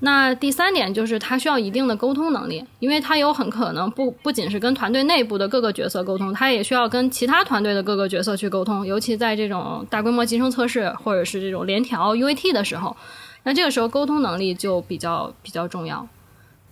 [0.00, 8.84] 那第三点就是他需要一定的沟通能力，因为他有很可能不不仅是跟团队内部的各个角色沟通，他也需要跟其他团队的各个角色去沟通。
[8.84, 12.94] 尤其在这种大规模集成测试或者是这种联调 UAT 的时候，
[13.44, 16.06] 那这个时候沟通能力就比较比较重要。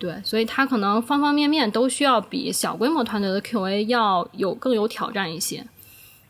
[0.03, 5.65] 对，所以他可能方方面面都需要比小规模团队的 QA 要有更有挑战一些。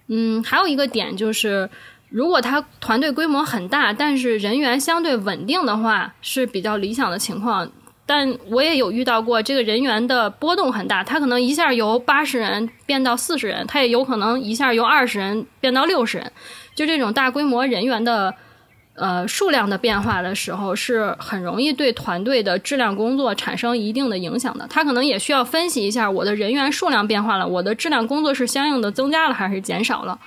[0.08, 1.70] 嗯，还有一个点就是，
[2.10, 7.72] 如果他团队规模很大，但是人员相对稳定的话，是比较理想的情况。
[8.04, 16.30] 但我也有遇到过，这个人员的波动很大，他可能一下由八十人变到四十人，他也有可能一下由二十人变到六十人，
[16.74, 18.34] 就这种大规模人员的。
[18.94, 24.66] 呃，数量的变化的时候是很容易对团队的质量工作产生一定的影响的。
[24.68, 30.18] 他可能也需要分析一下，我的人员数量变化了，我的质量工作是相应的增加了还是减少了，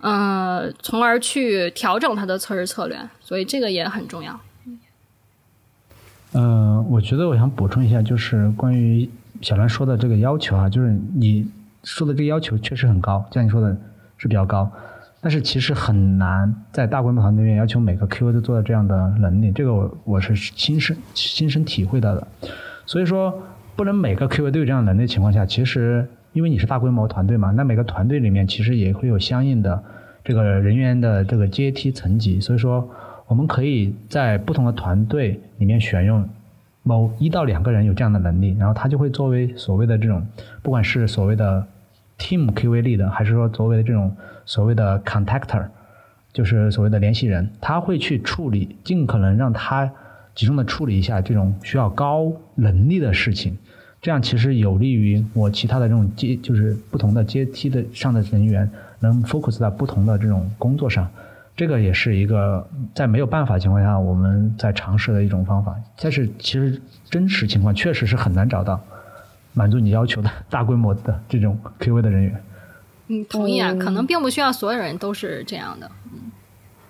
[0.00, 2.96] 呃，从而去调整他的测试策略。
[3.20, 4.38] 所以这个也很重要。
[6.32, 9.10] 嗯，我觉得我想补充一下，就是关于
[9.42, 11.44] 小兰说的这个要求啊，就是你
[11.82, 13.76] 说的这个要求确实很高，像你说的
[14.16, 14.70] 是比较高。
[15.26, 22.24] 但是其实很难在大规模团队里面要求每个 QA 都做到这样的能力，这个我我是亲身亲身体会到的。
[22.86, 23.36] 所以说，
[23.74, 29.82] 不能每个 QA 都有这样的能力情况下，其实因为你是大规模团队嘛，那每个团队里面其实也会有相应的
[30.22, 32.40] 这个人员的这个阶梯层级。
[32.40, 32.88] 所以说，
[33.26, 36.24] 我们可以在不同的团队里面选用
[36.84, 40.24] 某一到两个人有这样的能力，然后他就会作为所谓的这种，
[40.62, 41.66] 不管是所谓的
[42.16, 44.16] Team QA 力的，还是说作为的这种。
[44.46, 45.66] 所谓的 contactor，
[46.32, 49.92] 就是所谓的联系人，他会去处理，尽可能让他
[50.34, 53.58] 集中的处理一下这种需要高能力的事情，
[54.00, 58.70] 这样其实有利于我其他的这种阶，就是不同的阶梯的上的人员
[59.00, 61.10] 能 focus 在不同的这种工作上，
[61.56, 66.80] 这个也是一个在没有办法情况下我们在尝试的一种方法，但是其实
[67.10, 68.80] 真实情况确实是很难找到
[69.54, 72.40] 满足你要求的大规模的这种 QA 的人员。
[73.08, 75.90] 嗯，同意啊，可能并不需要所有人都是这样的。
[76.12, 76.32] 嗯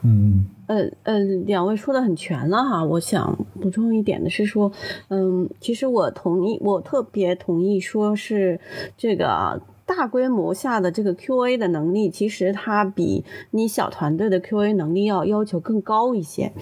[0.03, 2.85] 嗯呃呃，两位说的很全了哈。
[2.85, 4.71] 我想补充一点的是说，
[5.09, 8.61] 嗯，其实我同意，我特别同意，说是
[8.97, 16.53] 这个大规模下的这个 QA 的能力，其实它比你小团队的 QA 能力要要求更高一些。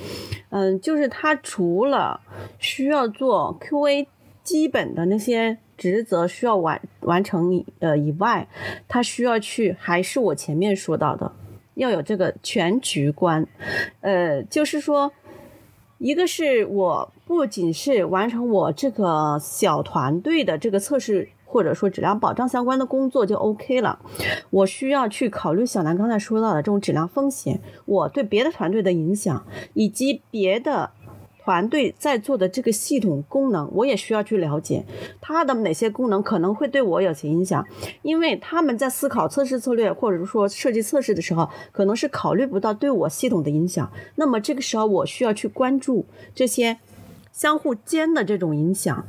[0.51, 2.21] 嗯，就是它除了
[2.59, 4.07] 需要做 QA
[4.43, 5.59] 基本的那些。
[5.77, 8.49] 职责需要完完成呃以外，
[8.89, 11.33] 他需要去还是我前面说到的，
[11.75, 13.47] 要有这个全局观，
[14.01, 15.13] 呃，就是说，
[15.99, 23.99] 一个是我不仅是完成我这个小团队的这个测试或者说质量保障相关的工作就 OK 了，
[24.51, 30.91] 我需要去考虑小南刚才说到的这种质量风险，我对别的团队的影响以及别的。
[31.45, 34.83] 团队在做的这个系统功能，我也需要去了解
[35.21, 37.67] 它的哪些功能可能会对我有些影响，
[38.01, 43.93] 因为他们在思考测试策略或者说设计测试的时候，可能是考虑不到对我系统的影响。
[44.15, 46.79] 那么这个时候，我需要去关注这些
[47.31, 49.07] 相互间的这种影响，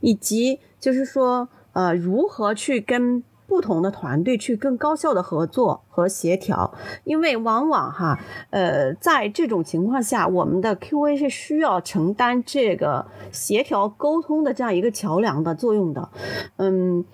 [0.00, 6.74] 以及就是说，呃，如何去跟不同的团队去更高效的合作和协调，
[7.04, 8.18] 因为往往哈，
[8.50, 16.08] 呃，在这种情况下，我们的 QA 是需要承担这个协调沟通的这样一个桥梁的作用的，
[16.56, 17.04] 嗯。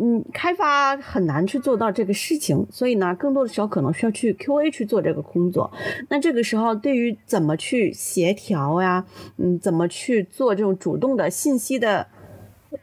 [0.00, 5.72] 嗯，开发很难去做到这个事情，所以呢，更多的时候可能需要去 QA 去做这个工作。
[6.08, 9.04] 那这个时候，对于怎么去协调呀，
[9.38, 12.06] 嗯，怎么去做这种主动的信息的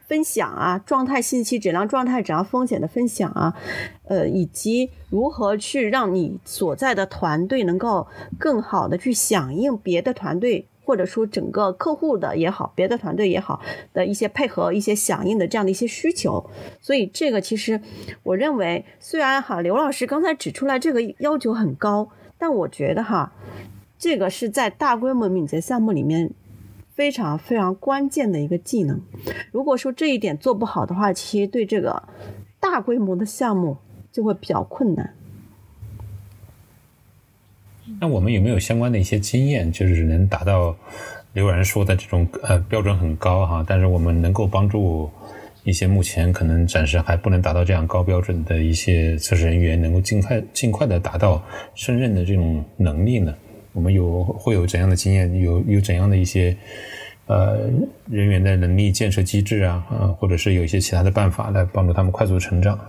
[0.08, 3.56] 分享啊，状态信息、质量状态、质量风险的分享啊，
[4.04, 8.08] 呃，以及如何去让你所在的团队能够
[8.38, 10.68] 更好的去响应别的团队。
[10.88, 13.60] 或者说整个客户的也好，别的团队也好
[13.92, 16.48] 的一些配合、一些响应的这样的一些需求，
[16.80, 17.82] 所以这个其实
[18.22, 22.08] 我认为，虽然哈刘老师刚才指出来这个要求很高，
[22.38, 23.34] 但我觉得哈
[23.98, 26.30] 这个是在大规模敏捷项目里面
[26.96, 29.02] 非常非常关键的一个技能。
[29.52, 32.02] 如果说这一点做不好的话，其实对这个
[32.60, 33.78] 大规模的项目
[34.14, 35.14] 就会比较困难。
[38.00, 40.76] 那我们有没有相关的一些经验，就是能达到
[41.34, 45.10] 刘然说的这种呃标准很高哈，但是我们能够帮助
[45.66, 51.44] 一些目前可能暂时还不能达到这样高标准的一些测试人员，能够尽快尽快的达到
[51.76, 53.36] 胜任的这种能力呢？
[53.76, 55.32] 我们有会有怎样的经验？
[55.40, 56.58] 有有怎样的一些
[57.28, 57.70] 呃
[58.10, 59.86] 人员的能力建设机制啊？
[59.92, 62.80] 呃，或者是有一些其他的办法来帮助他们快速成长？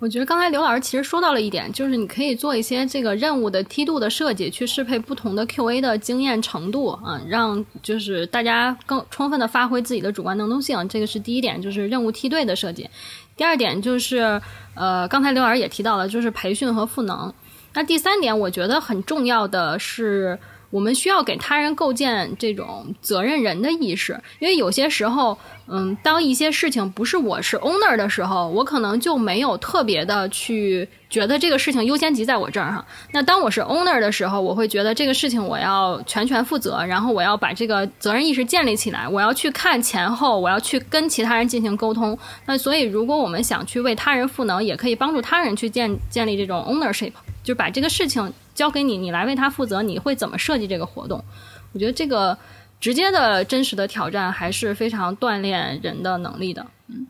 [0.00, 10.86] 我觉得刚才刘老师其实说到了一点，就是你可以做一些这个任务的梯度的设计，去适配不同的 QA 的经验程度啊，让就是大家更充分的发挥自己的主观能动性。
[10.90, 12.90] 这个是第一点，就是任务梯队的设计。
[13.34, 14.38] 第二点就是，
[14.74, 17.32] 呃，刚才刘老师也提到了，就是培训和赋能。
[17.74, 20.38] 那第三点，我觉得很重要的是。
[20.70, 32.84] 我们需要给他人构建这种责任人的意识，因为有些时候，嗯，当一些事情不是我是 owner 的时候，我可能就没有特别的去觉得这个事情优先级在我这儿哈。
[33.12, 42.18] 那当我是 owner 的时候，我会觉得这个事情我要全权负责，然后我要把这个责任意识建立起来，我要去看前后，我要去跟其他人进行沟通。
[42.46, 47.12] 那所以，如果我们想去为他人赋能，也可以帮助他人去建建立这种 ownership，
[47.44, 48.32] 就把这个事情。
[48.54, 51.24] 交给你，你来为他负责，你会怎么设计这个活动？
[51.72, 52.38] 我觉得这个
[52.78, 56.64] 直接的真实的挑战还是非常锻炼人的能力的。
[56.86, 57.06] 嗯，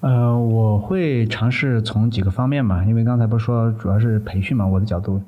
[0.00, 5.22] 呃，我会尝试从几个方面嘛，因为刚才不是说主要是培训嘛，我的角度，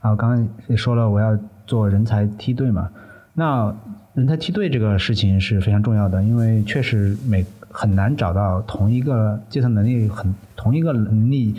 [0.00, 2.88] 然后刚刚也说了我要做人才梯队嘛，
[3.34, 3.70] 那
[4.14, 11.54] 人才梯队这个事情是非常重要的，因为确实每很难找到同一个阶层能力很同一个能力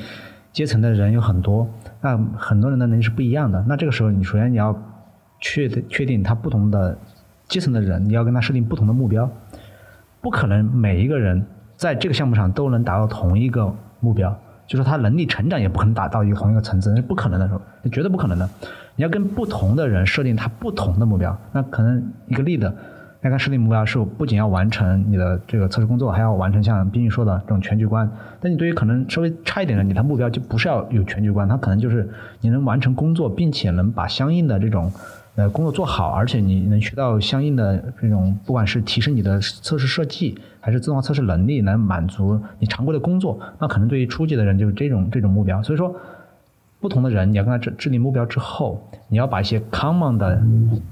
[0.51, 1.67] 阶层的人有很多。
[2.01, 3.63] 那很多人的能力是不一样的。
[3.67, 4.75] 那这个时候，你首先你要
[5.39, 6.97] 确确定他不同的
[7.47, 9.29] 阶层的人，你要跟他设定不同的目标。
[10.21, 11.45] 不可能每一个人
[11.75, 14.37] 在这个项目上都能达到同一个目标，
[14.67, 18.49] 就是他能力成长也不可能达到一个同一个层次，那是不可能的，时候，那绝对不可能的。
[18.95, 21.35] 你要跟不同的人设定他不同的目标。
[21.51, 22.73] 那可能一个例子。
[23.23, 28.09] 那个设定目标是不仅要完成你的这个测试工作，还要完成像冰玉说的这种全局观。
[28.39, 32.09] 但你对于可能稍微差一点的，你的目标就不是要有全局观，它可能就是
[32.39, 34.91] 你能完成工作，并且能把相应的这种
[35.35, 43.39] 呃工作做好，而且你能学到相应的这种，不管是提升你的测试设计，还是自动化测试能力，能满足你常规的工作。
[43.59, 45.61] 那可能对于初级的人就是这种这种目标。
[45.61, 45.95] 所以说。
[46.81, 50.41] 不同的人，你要跟他制制定目标之后，你要把一些 common 的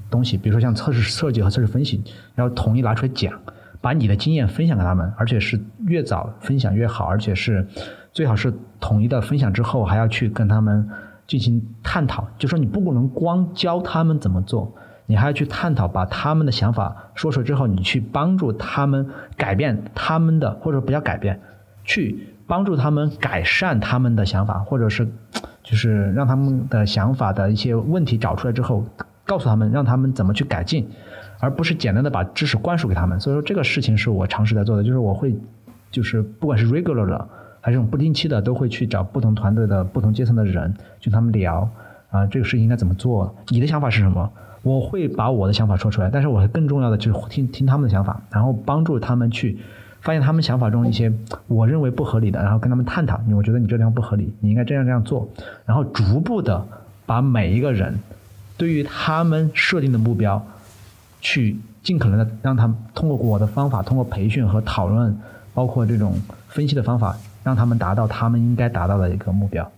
[0.08, 2.00] 东西，比如说像测试设计和测试分析，
[2.36, 3.32] 要统一拿出来讲，
[3.80, 7.66] 把你的经验分享给他们，而且是越早分享越好，而且是
[8.12, 10.88] 最好是统一的分享之后，还要去跟他们
[11.26, 12.24] 进行探讨。
[12.38, 14.72] 就说你不能光教他们怎么做，
[15.06, 21.40] 你还要去探讨，把他们的想法说出来之后，你去帮助他们改变他们的，或者不要改变，
[21.82, 25.08] 去帮助他们改善他们的想法，或者是。
[25.70, 28.84] 就是让他们的想法的一些问题找出来之后，
[29.24, 30.88] 告诉他们，让他们怎么去改进，
[31.38, 33.20] 而不是简单的把知识灌输给他们。
[33.20, 35.32] 所以说这个事情是我尝试在做的，就是我会，
[35.88, 37.28] 就是不管是 regular 的
[37.60, 41.70] 还是这种不定期的，都会去找不同团队的不同阶层的人，去他们聊
[42.10, 43.32] 啊，这个事情应该怎么做？
[43.50, 44.28] 你的想法是什么？
[44.62, 49.60] 我会把我的想法说出来，但是我更重要的就是听听他们的想法，然后帮助他们去。
[50.00, 51.12] 发现他们想法中一些
[51.46, 53.20] 我认为不合理的，然后跟他们探讨。
[53.36, 55.28] 我觉得你这地方不合理，你应该这样这样做。
[55.66, 56.66] 然后逐步的
[57.04, 57.98] 把每一个人
[58.56, 60.42] 对于他们设定的目标，
[61.20, 65.14] 去尽可能的让他们通过我的方法，通过培训和讨论，
[65.52, 66.14] 包括这种
[66.48, 69.70] 分析的方法，让他们达到他们应该达到的一个目标。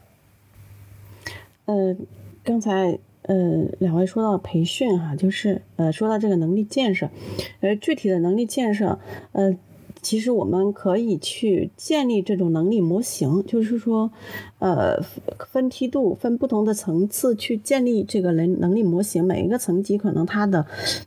[1.64, 1.96] 呃，
[2.44, 7.10] 刚才呃两位说到培训哈，就是呃说到这个能力建设，
[7.60, 9.00] 呃具体的能力建设，
[9.32, 9.56] 呃。
[10.02, 14.10] 其实我们可以去建立这种能力模型，就是说，
[14.62, 15.02] 呃，
[15.50, 19.24] 分梯度、分不同的层次去建立这个能能力模型。
[19.24, 20.64] 每一个层级可能它的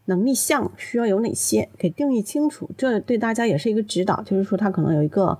[0.07, 4.21] 能力项需要有哪些，给定义清楚，这对大家也是一个指导。
[4.23, 5.39] 就是说，它可能有一个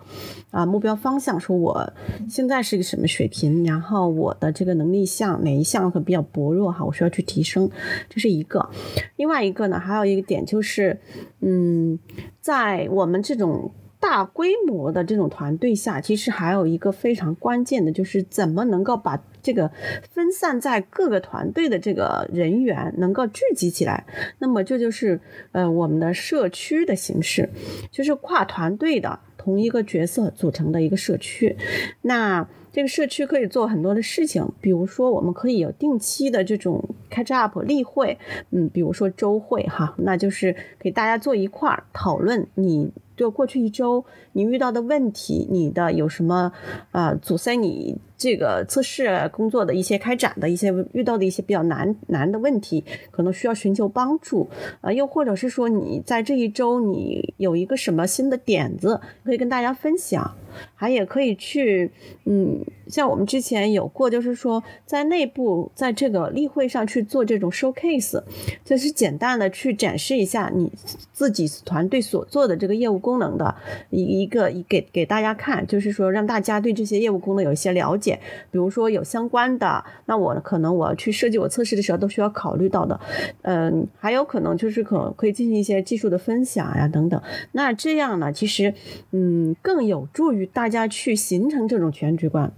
[0.50, 1.92] 啊目标方向，说我
[2.30, 7.70] 现在是个什么水平，然后我的这个能力项哪一项会比较薄弱哈，我需要去提升，
[8.10, 8.70] 这是一个。
[9.18, 11.02] 另外一个呢，还有一个点就是，
[11.42, 12.00] 嗯。
[12.40, 13.72] 在我们这种
[14.08, 19.72] 大规模的这种团队下，其实还有一个非常关键的，就是怎么能够把这个
[20.12, 24.06] 分散在各个团队的这个人员能够聚集起来。
[24.38, 25.20] 那么这就是
[25.54, 27.50] 呃我们的社区的形式，
[27.90, 31.58] 就是跨团队的同一个角色组成的一个社区。
[32.04, 36.80] 那这个社区可以做很多的事情，比如说我们可以有定期的这种
[37.10, 38.20] catch up 例会，
[38.52, 42.92] 嗯，比如说周会哈，那就是给大家坐一块儿讨论你。
[43.16, 46.52] 就过去一周，你遇到的问题，你的有什么
[46.92, 54.50] 啊阻塞你这个测试工作的一些开展的一些遇到的一些比较难难的问题，可能需要寻求帮助
[54.82, 60.36] 啊，又或者是说你在这一周你有一个什么新的点子可以跟大家分享，
[60.74, 61.92] 还也可以去
[62.26, 68.22] 嗯，像我们之前有过，就是说在内部在这个例会上去做这种 showcase，
[68.66, 70.72] 就是简单的去展示一下你
[71.14, 72.96] 自己团队所做的这个业务。
[73.06, 73.54] 功能的
[73.92, 78.05] 一一个给给大家看，就是说让大家对这些业务功能有一些了解。
[78.52, 83.00] 比如说有相关的，那我可能我去设计我测试的时候都需要考虑到的。
[83.42, 87.22] 嗯，还有可能就是可可以进行一些技术的分享呀等等。
[87.54, 88.74] 那这样呢，其实
[89.12, 92.52] 嗯更有助于大家去形成这种全局观。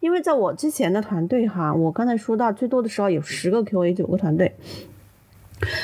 [0.00, 4.54] 因为在我之前的团队哈，我刚才说到最多的时候有十个 QA 九个团队，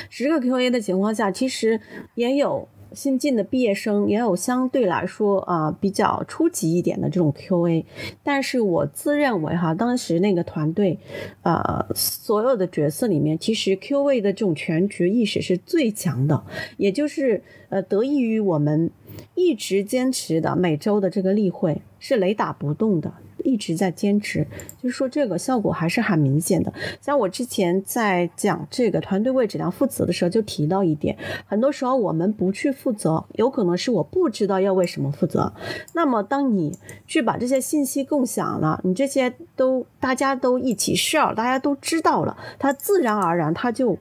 [0.09, 1.81] 十个 QA 的情况下，其实
[2.15, 2.69] 也有。
[2.93, 7.85] 新进的毕业生也有相对来说啊比较初级一点的这种 QA，
[8.23, 10.99] 但是我自认为哈，当时那个团队，
[11.43, 16.43] 呃，所有的角色里面，其实 QA 的这种全局意识是最强的，
[16.77, 18.91] 也就是呃得益于我们
[19.35, 23.13] 一直坚持的每周的这个例会是雷打不动的。
[23.45, 24.47] 一直在坚持，
[24.83, 26.73] 就是说这个效果还是很明显的。
[27.01, 31.17] 像我之前在讲这个团队为质量负责的时候，就提到一点，
[31.47, 35.53] 很多时候我们不去负责，有可能是我不知道要为什么负责。
[35.93, 43.99] 那么当你去把这些信息共享了，你这些都大家都一起 share，大家都知道了，它自然而然它就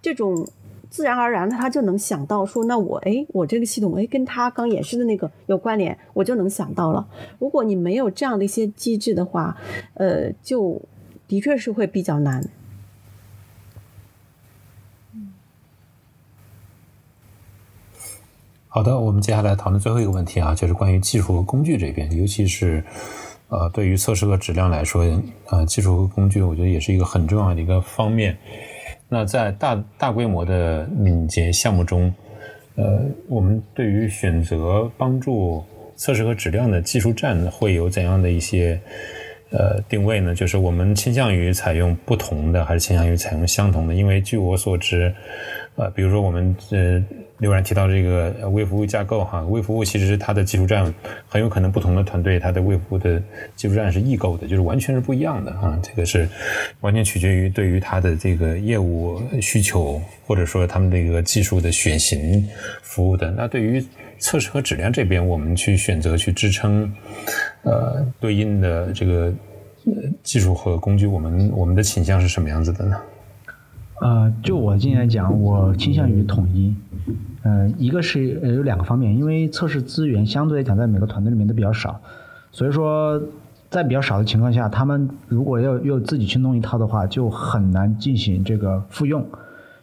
[0.00, 0.46] 这种。
[0.90, 7.08] 自然而然的，他就能想到说，那我哎，我这个系统哎，跟他刚演示的那个有关联，我就能想到了。
[7.38, 9.56] 如果你没有这样的一些机制的话，
[9.94, 10.82] 呃，就
[11.28, 12.42] 的确是会比较难。
[18.66, 22.84] 好的，我们接下来讨论最后一个问题啊，就是关于技术和工具这边，尤其是
[23.48, 25.04] 呃，对于测试和质量来说，
[25.46, 28.36] 呃，技术和工具，我觉得也是一个很重要的一个方面。
[29.10, 32.10] 那在大大规模的敏捷项目中，
[32.76, 35.62] 呃，我们对于选择帮助
[35.96, 38.80] 测试和质量的技术站会有怎样的一些
[39.50, 40.34] 呃定位呢？
[40.34, 43.94] 就是我们倾向于采用不同的，还是倾向于采用相同的？
[43.94, 45.14] 因为据我所知。
[45.76, 47.02] 呃，比如说我们呃，
[47.38, 50.92] 刘然提到这个微服务架构哈，微服务其实它的技术站
[51.26, 53.22] 很有可能不同的团队它的微服务的
[53.56, 55.80] 技术站是异构的，就是完全是不一样的啊。
[55.82, 56.28] 这个是
[56.80, 62.46] 完全取决于对于它的这个业务需求，或者说他们这个技术的选型
[62.82, 63.30] 服务的。
[63.30, 63.82] 那对于
[64.18, 66.92] 测试和质量这边，我们去选择去支撑
[67.62, 69.32] 呃对应的这个
[69.86, 69.92] 呃
[70.22, 73.00] 技术和工具，我们我们的倾向是什么样子的呢？
[74.00, 76.74] 呃，就我今天来讲，我倾向于统一。
[77.42, 82.00] 嗯，一个是呃有两个方面，因为测试资源相对来讲在每个团队里面都比较少，
[82.50, 83.20] 所以说
[83.68, 89.22] 在比较少的情况下，他们如果要要自己去弄一套的话，就很难进行这个复用。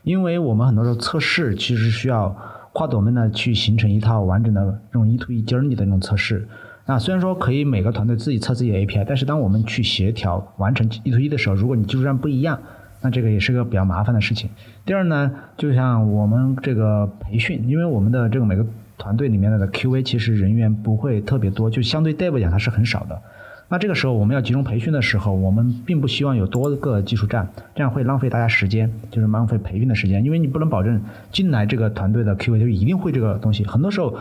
[0.02, 2.36] 因为我们很多时候测试其实需要
[2.74, 6.48] 跨朵面的去形成一套完整的这种一 to 一 journey 的那种测试。
[6.88, 12.60] 那虽然说可以每个团队自己测自己的 API，但是当我们去协调完成一 to 一的时候，如果你技术上不一样。
[13.02, 14.50] 那这个也是个比较麻烦的事情。
[14.86, 18.66] 第二呢，就像我们这个培训，因为我们的这个每个
[18.98, 23.22] 团队里面的 QA 其实人员不会特别多，就相对 Dev 讲它是很少的。
[23.70, 30.24] 那这个时候我们要集中培训的时候，我们并不希望有多个技术站，这样会浪费大家时间，就是浪费培训的时间。
[30.24, 33.66] 因为你不能保证进来这个团队的 QA 就一定会这个东西。
[33.66, 34.18] 很多时候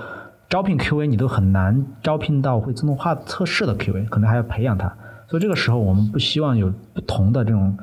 [0.49, 4.93] 招聘 QA 你都很难招聘到会自动化测试的 QA，可能还要培养他。
[5.29, 7.79] 所以这个时候我们不希望有不同的这种。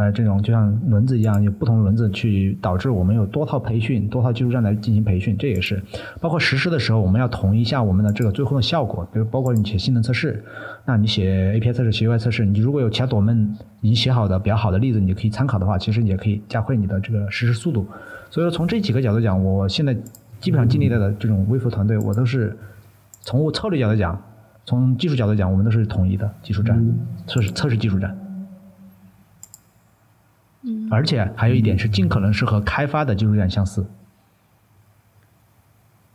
[0.00, 5.78] 呃，这种就像轮子一样，有不同轮子去导致我们有多套培训、多套技术站来进行培训，这也是
[6.22, 9.06] 包括实施的时候，我们要统一一下我们的这个最后的效果。
[9.12, 10.42] 比如包括你写性能测试，
[10.86, 17.86] 那你写 API 测试、写 UI 测试，你如果有其他朵们已经写好的比较好的例子，你可以参考的话，其实也可以加快你的这个实施速度。
[18.30, 19.94] 所以说，从这几个角度讲，我现在
[20.40, 22.56] 基本上经历的这种微服团队，我都是
[23.20, 24.18] 从策略角度讲，
[24.64, 26.82] 从技术角度讲，我们都是统一的技术站、
[27.26, 28.16] 测试测试技术站。
[30.62, 33.86] 嗯，而且还有一点是，尽可能是和开发的技术站相似。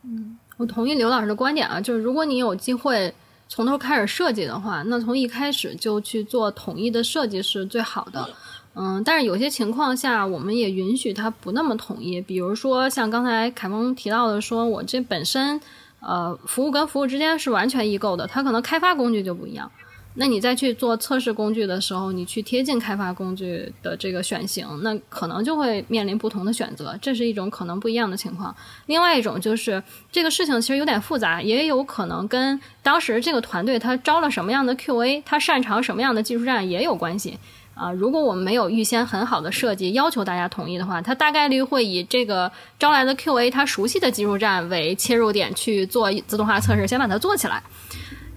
[0.04, 3.14] 嗯我同意刘老师的观点啊，就是如果你有机会
[3.50, 8.30] 从头开始设计的话，那从一开始就去做统一的设计是最好的。
[8.76, 12.22] 嗯，但是有些情况下，我们也允许它不那么统一。
[12.22, 15.60] 比如说像刚才凯峰提到的，说我这本身
[16.00, 19.72] 呃服务跟服务之间是完全异构的，它可能开发工具就不一样。
[20.16, 28.56] 那你再去做测试工具的时候，你去贴近开发工具的这个选型，那可能就会面临不同的选择，这是一种可能不一样的情况。
[28.86, 37.38] 另外一种就是这个事情其实有点复杂，也有可能跟当时这个团队他招了什么样的 QA，他擅长什么样的技术栈也有关系。
[37.74, 42.50] 啊，如果我们没有预先很好的设计，要求大家同意的话，它大概率会以这个
[42.80, 47.62] 招来的 QA 他熟悉的技术栈为切入点去做自动化测试，先把它做起来。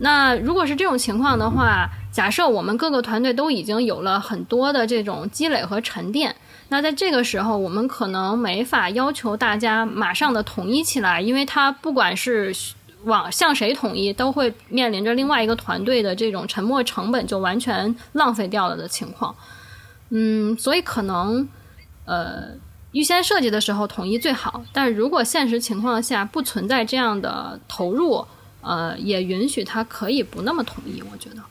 [0.00, 6.34] 那如果是这种情况的话，假设我们各个团队都已经有了很多的这种积累和沉淀，
[6.68, 12.54] 那在这个时候，我们可能没法要求大家马上的统一起来，因为它不管是
[13.04, 19.34] 往向谁统一，都会面临着另外一个团队的这种沉没成本就完全浪费掉了的情况。
[20.10, 21.48] 嗯，所以可能
[22.04, 22.50] 呃
[22.92, 28.24] 预先设计的时候统一最好，但如果现实情况下不存在这样的投入。
[28.68, 31.42] 呃，也允许他可以不那么统一，我觉得。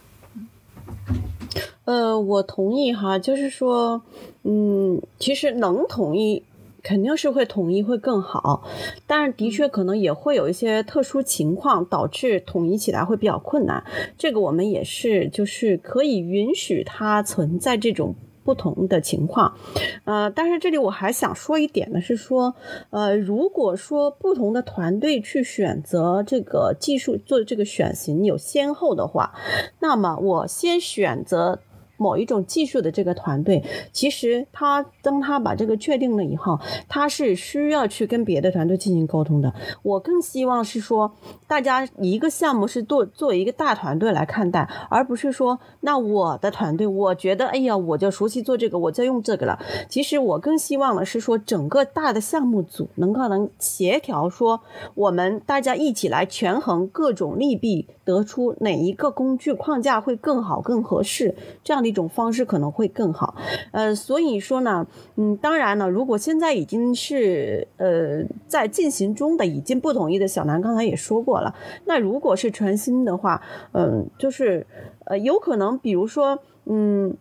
[1.86, 4.04] 呃，我同意哈，就是说，
[4.44, 6.44] 嗯，其实能统一
[6.84, 8.64] 肯定是会统一会更好，
[9.08, 13.84] 但是的确可能也会有一些特殊情况导致统一起来会比较困难。
[14.16, 18.14] 这个我们也是就是可以允许它存在这种。
[18.48, 19.58] 不同的情况，
[20.06, 22.56] 呃，但是这里我还想说一点呢，是说，
[22.92, 29.34] 呃，如果说不同的团队去选择这个技术做这个选型有先后的话，
[29.82, 31.60] 那么我先选择。
[31.98, 39.54] 某一种技术的这个团队，其实他当他把这个确定了以后，他是需要去跟别的团队进行沟通的。
[39.82, 41.12] 我更希望是说，
[41.48, 49.60] 大家一个项目是做作为一个大团队来看待，而不是说，那我的团队我觉得，哎呀，我就熟悉做这个，我就用这个了。
[49.90, 54.62] 其实我更希望的是说，整个大的项目组能够能协调，说
[54.94, 61.87] 我们大家一起来权衡各种利弊，得出哪一个工具框架会更好、更合适这样的。
[61.88, 63.36] 一种方式可能会更好，
[63.72, 64.86] 呃，所以说呢，
[65.16, 74.66] 嗯，当然呢，如果现在已经是呃在进行中的，已经不同意的小南刚才也说过了，那如果是全新的话，嗯，就是
[75.06, 77.16] 呃有可能，比如说，嗯，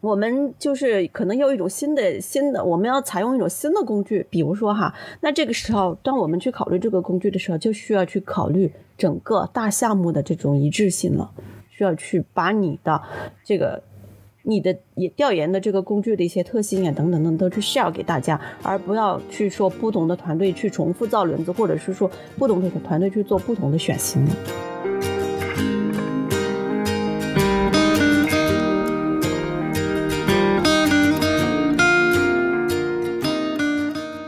[0.00, 11.30] 我们就是可能有一种新的新的，我们要采用一种新的工具，比如说哈，那这个时候，当我们去考虑这个工具的时候，就需要去考虑整个大项目的这种一致性了。
[11.76, 13.02] 需要去把你的
[13.44, 13.82] 这个、
[14.44, 24.26] 你的也调研的这个工具的一些特性啊等等等都去 share 给大家，而不要去说不同的团队去重复造轮子，或者是说不同的团队去做不同的选型。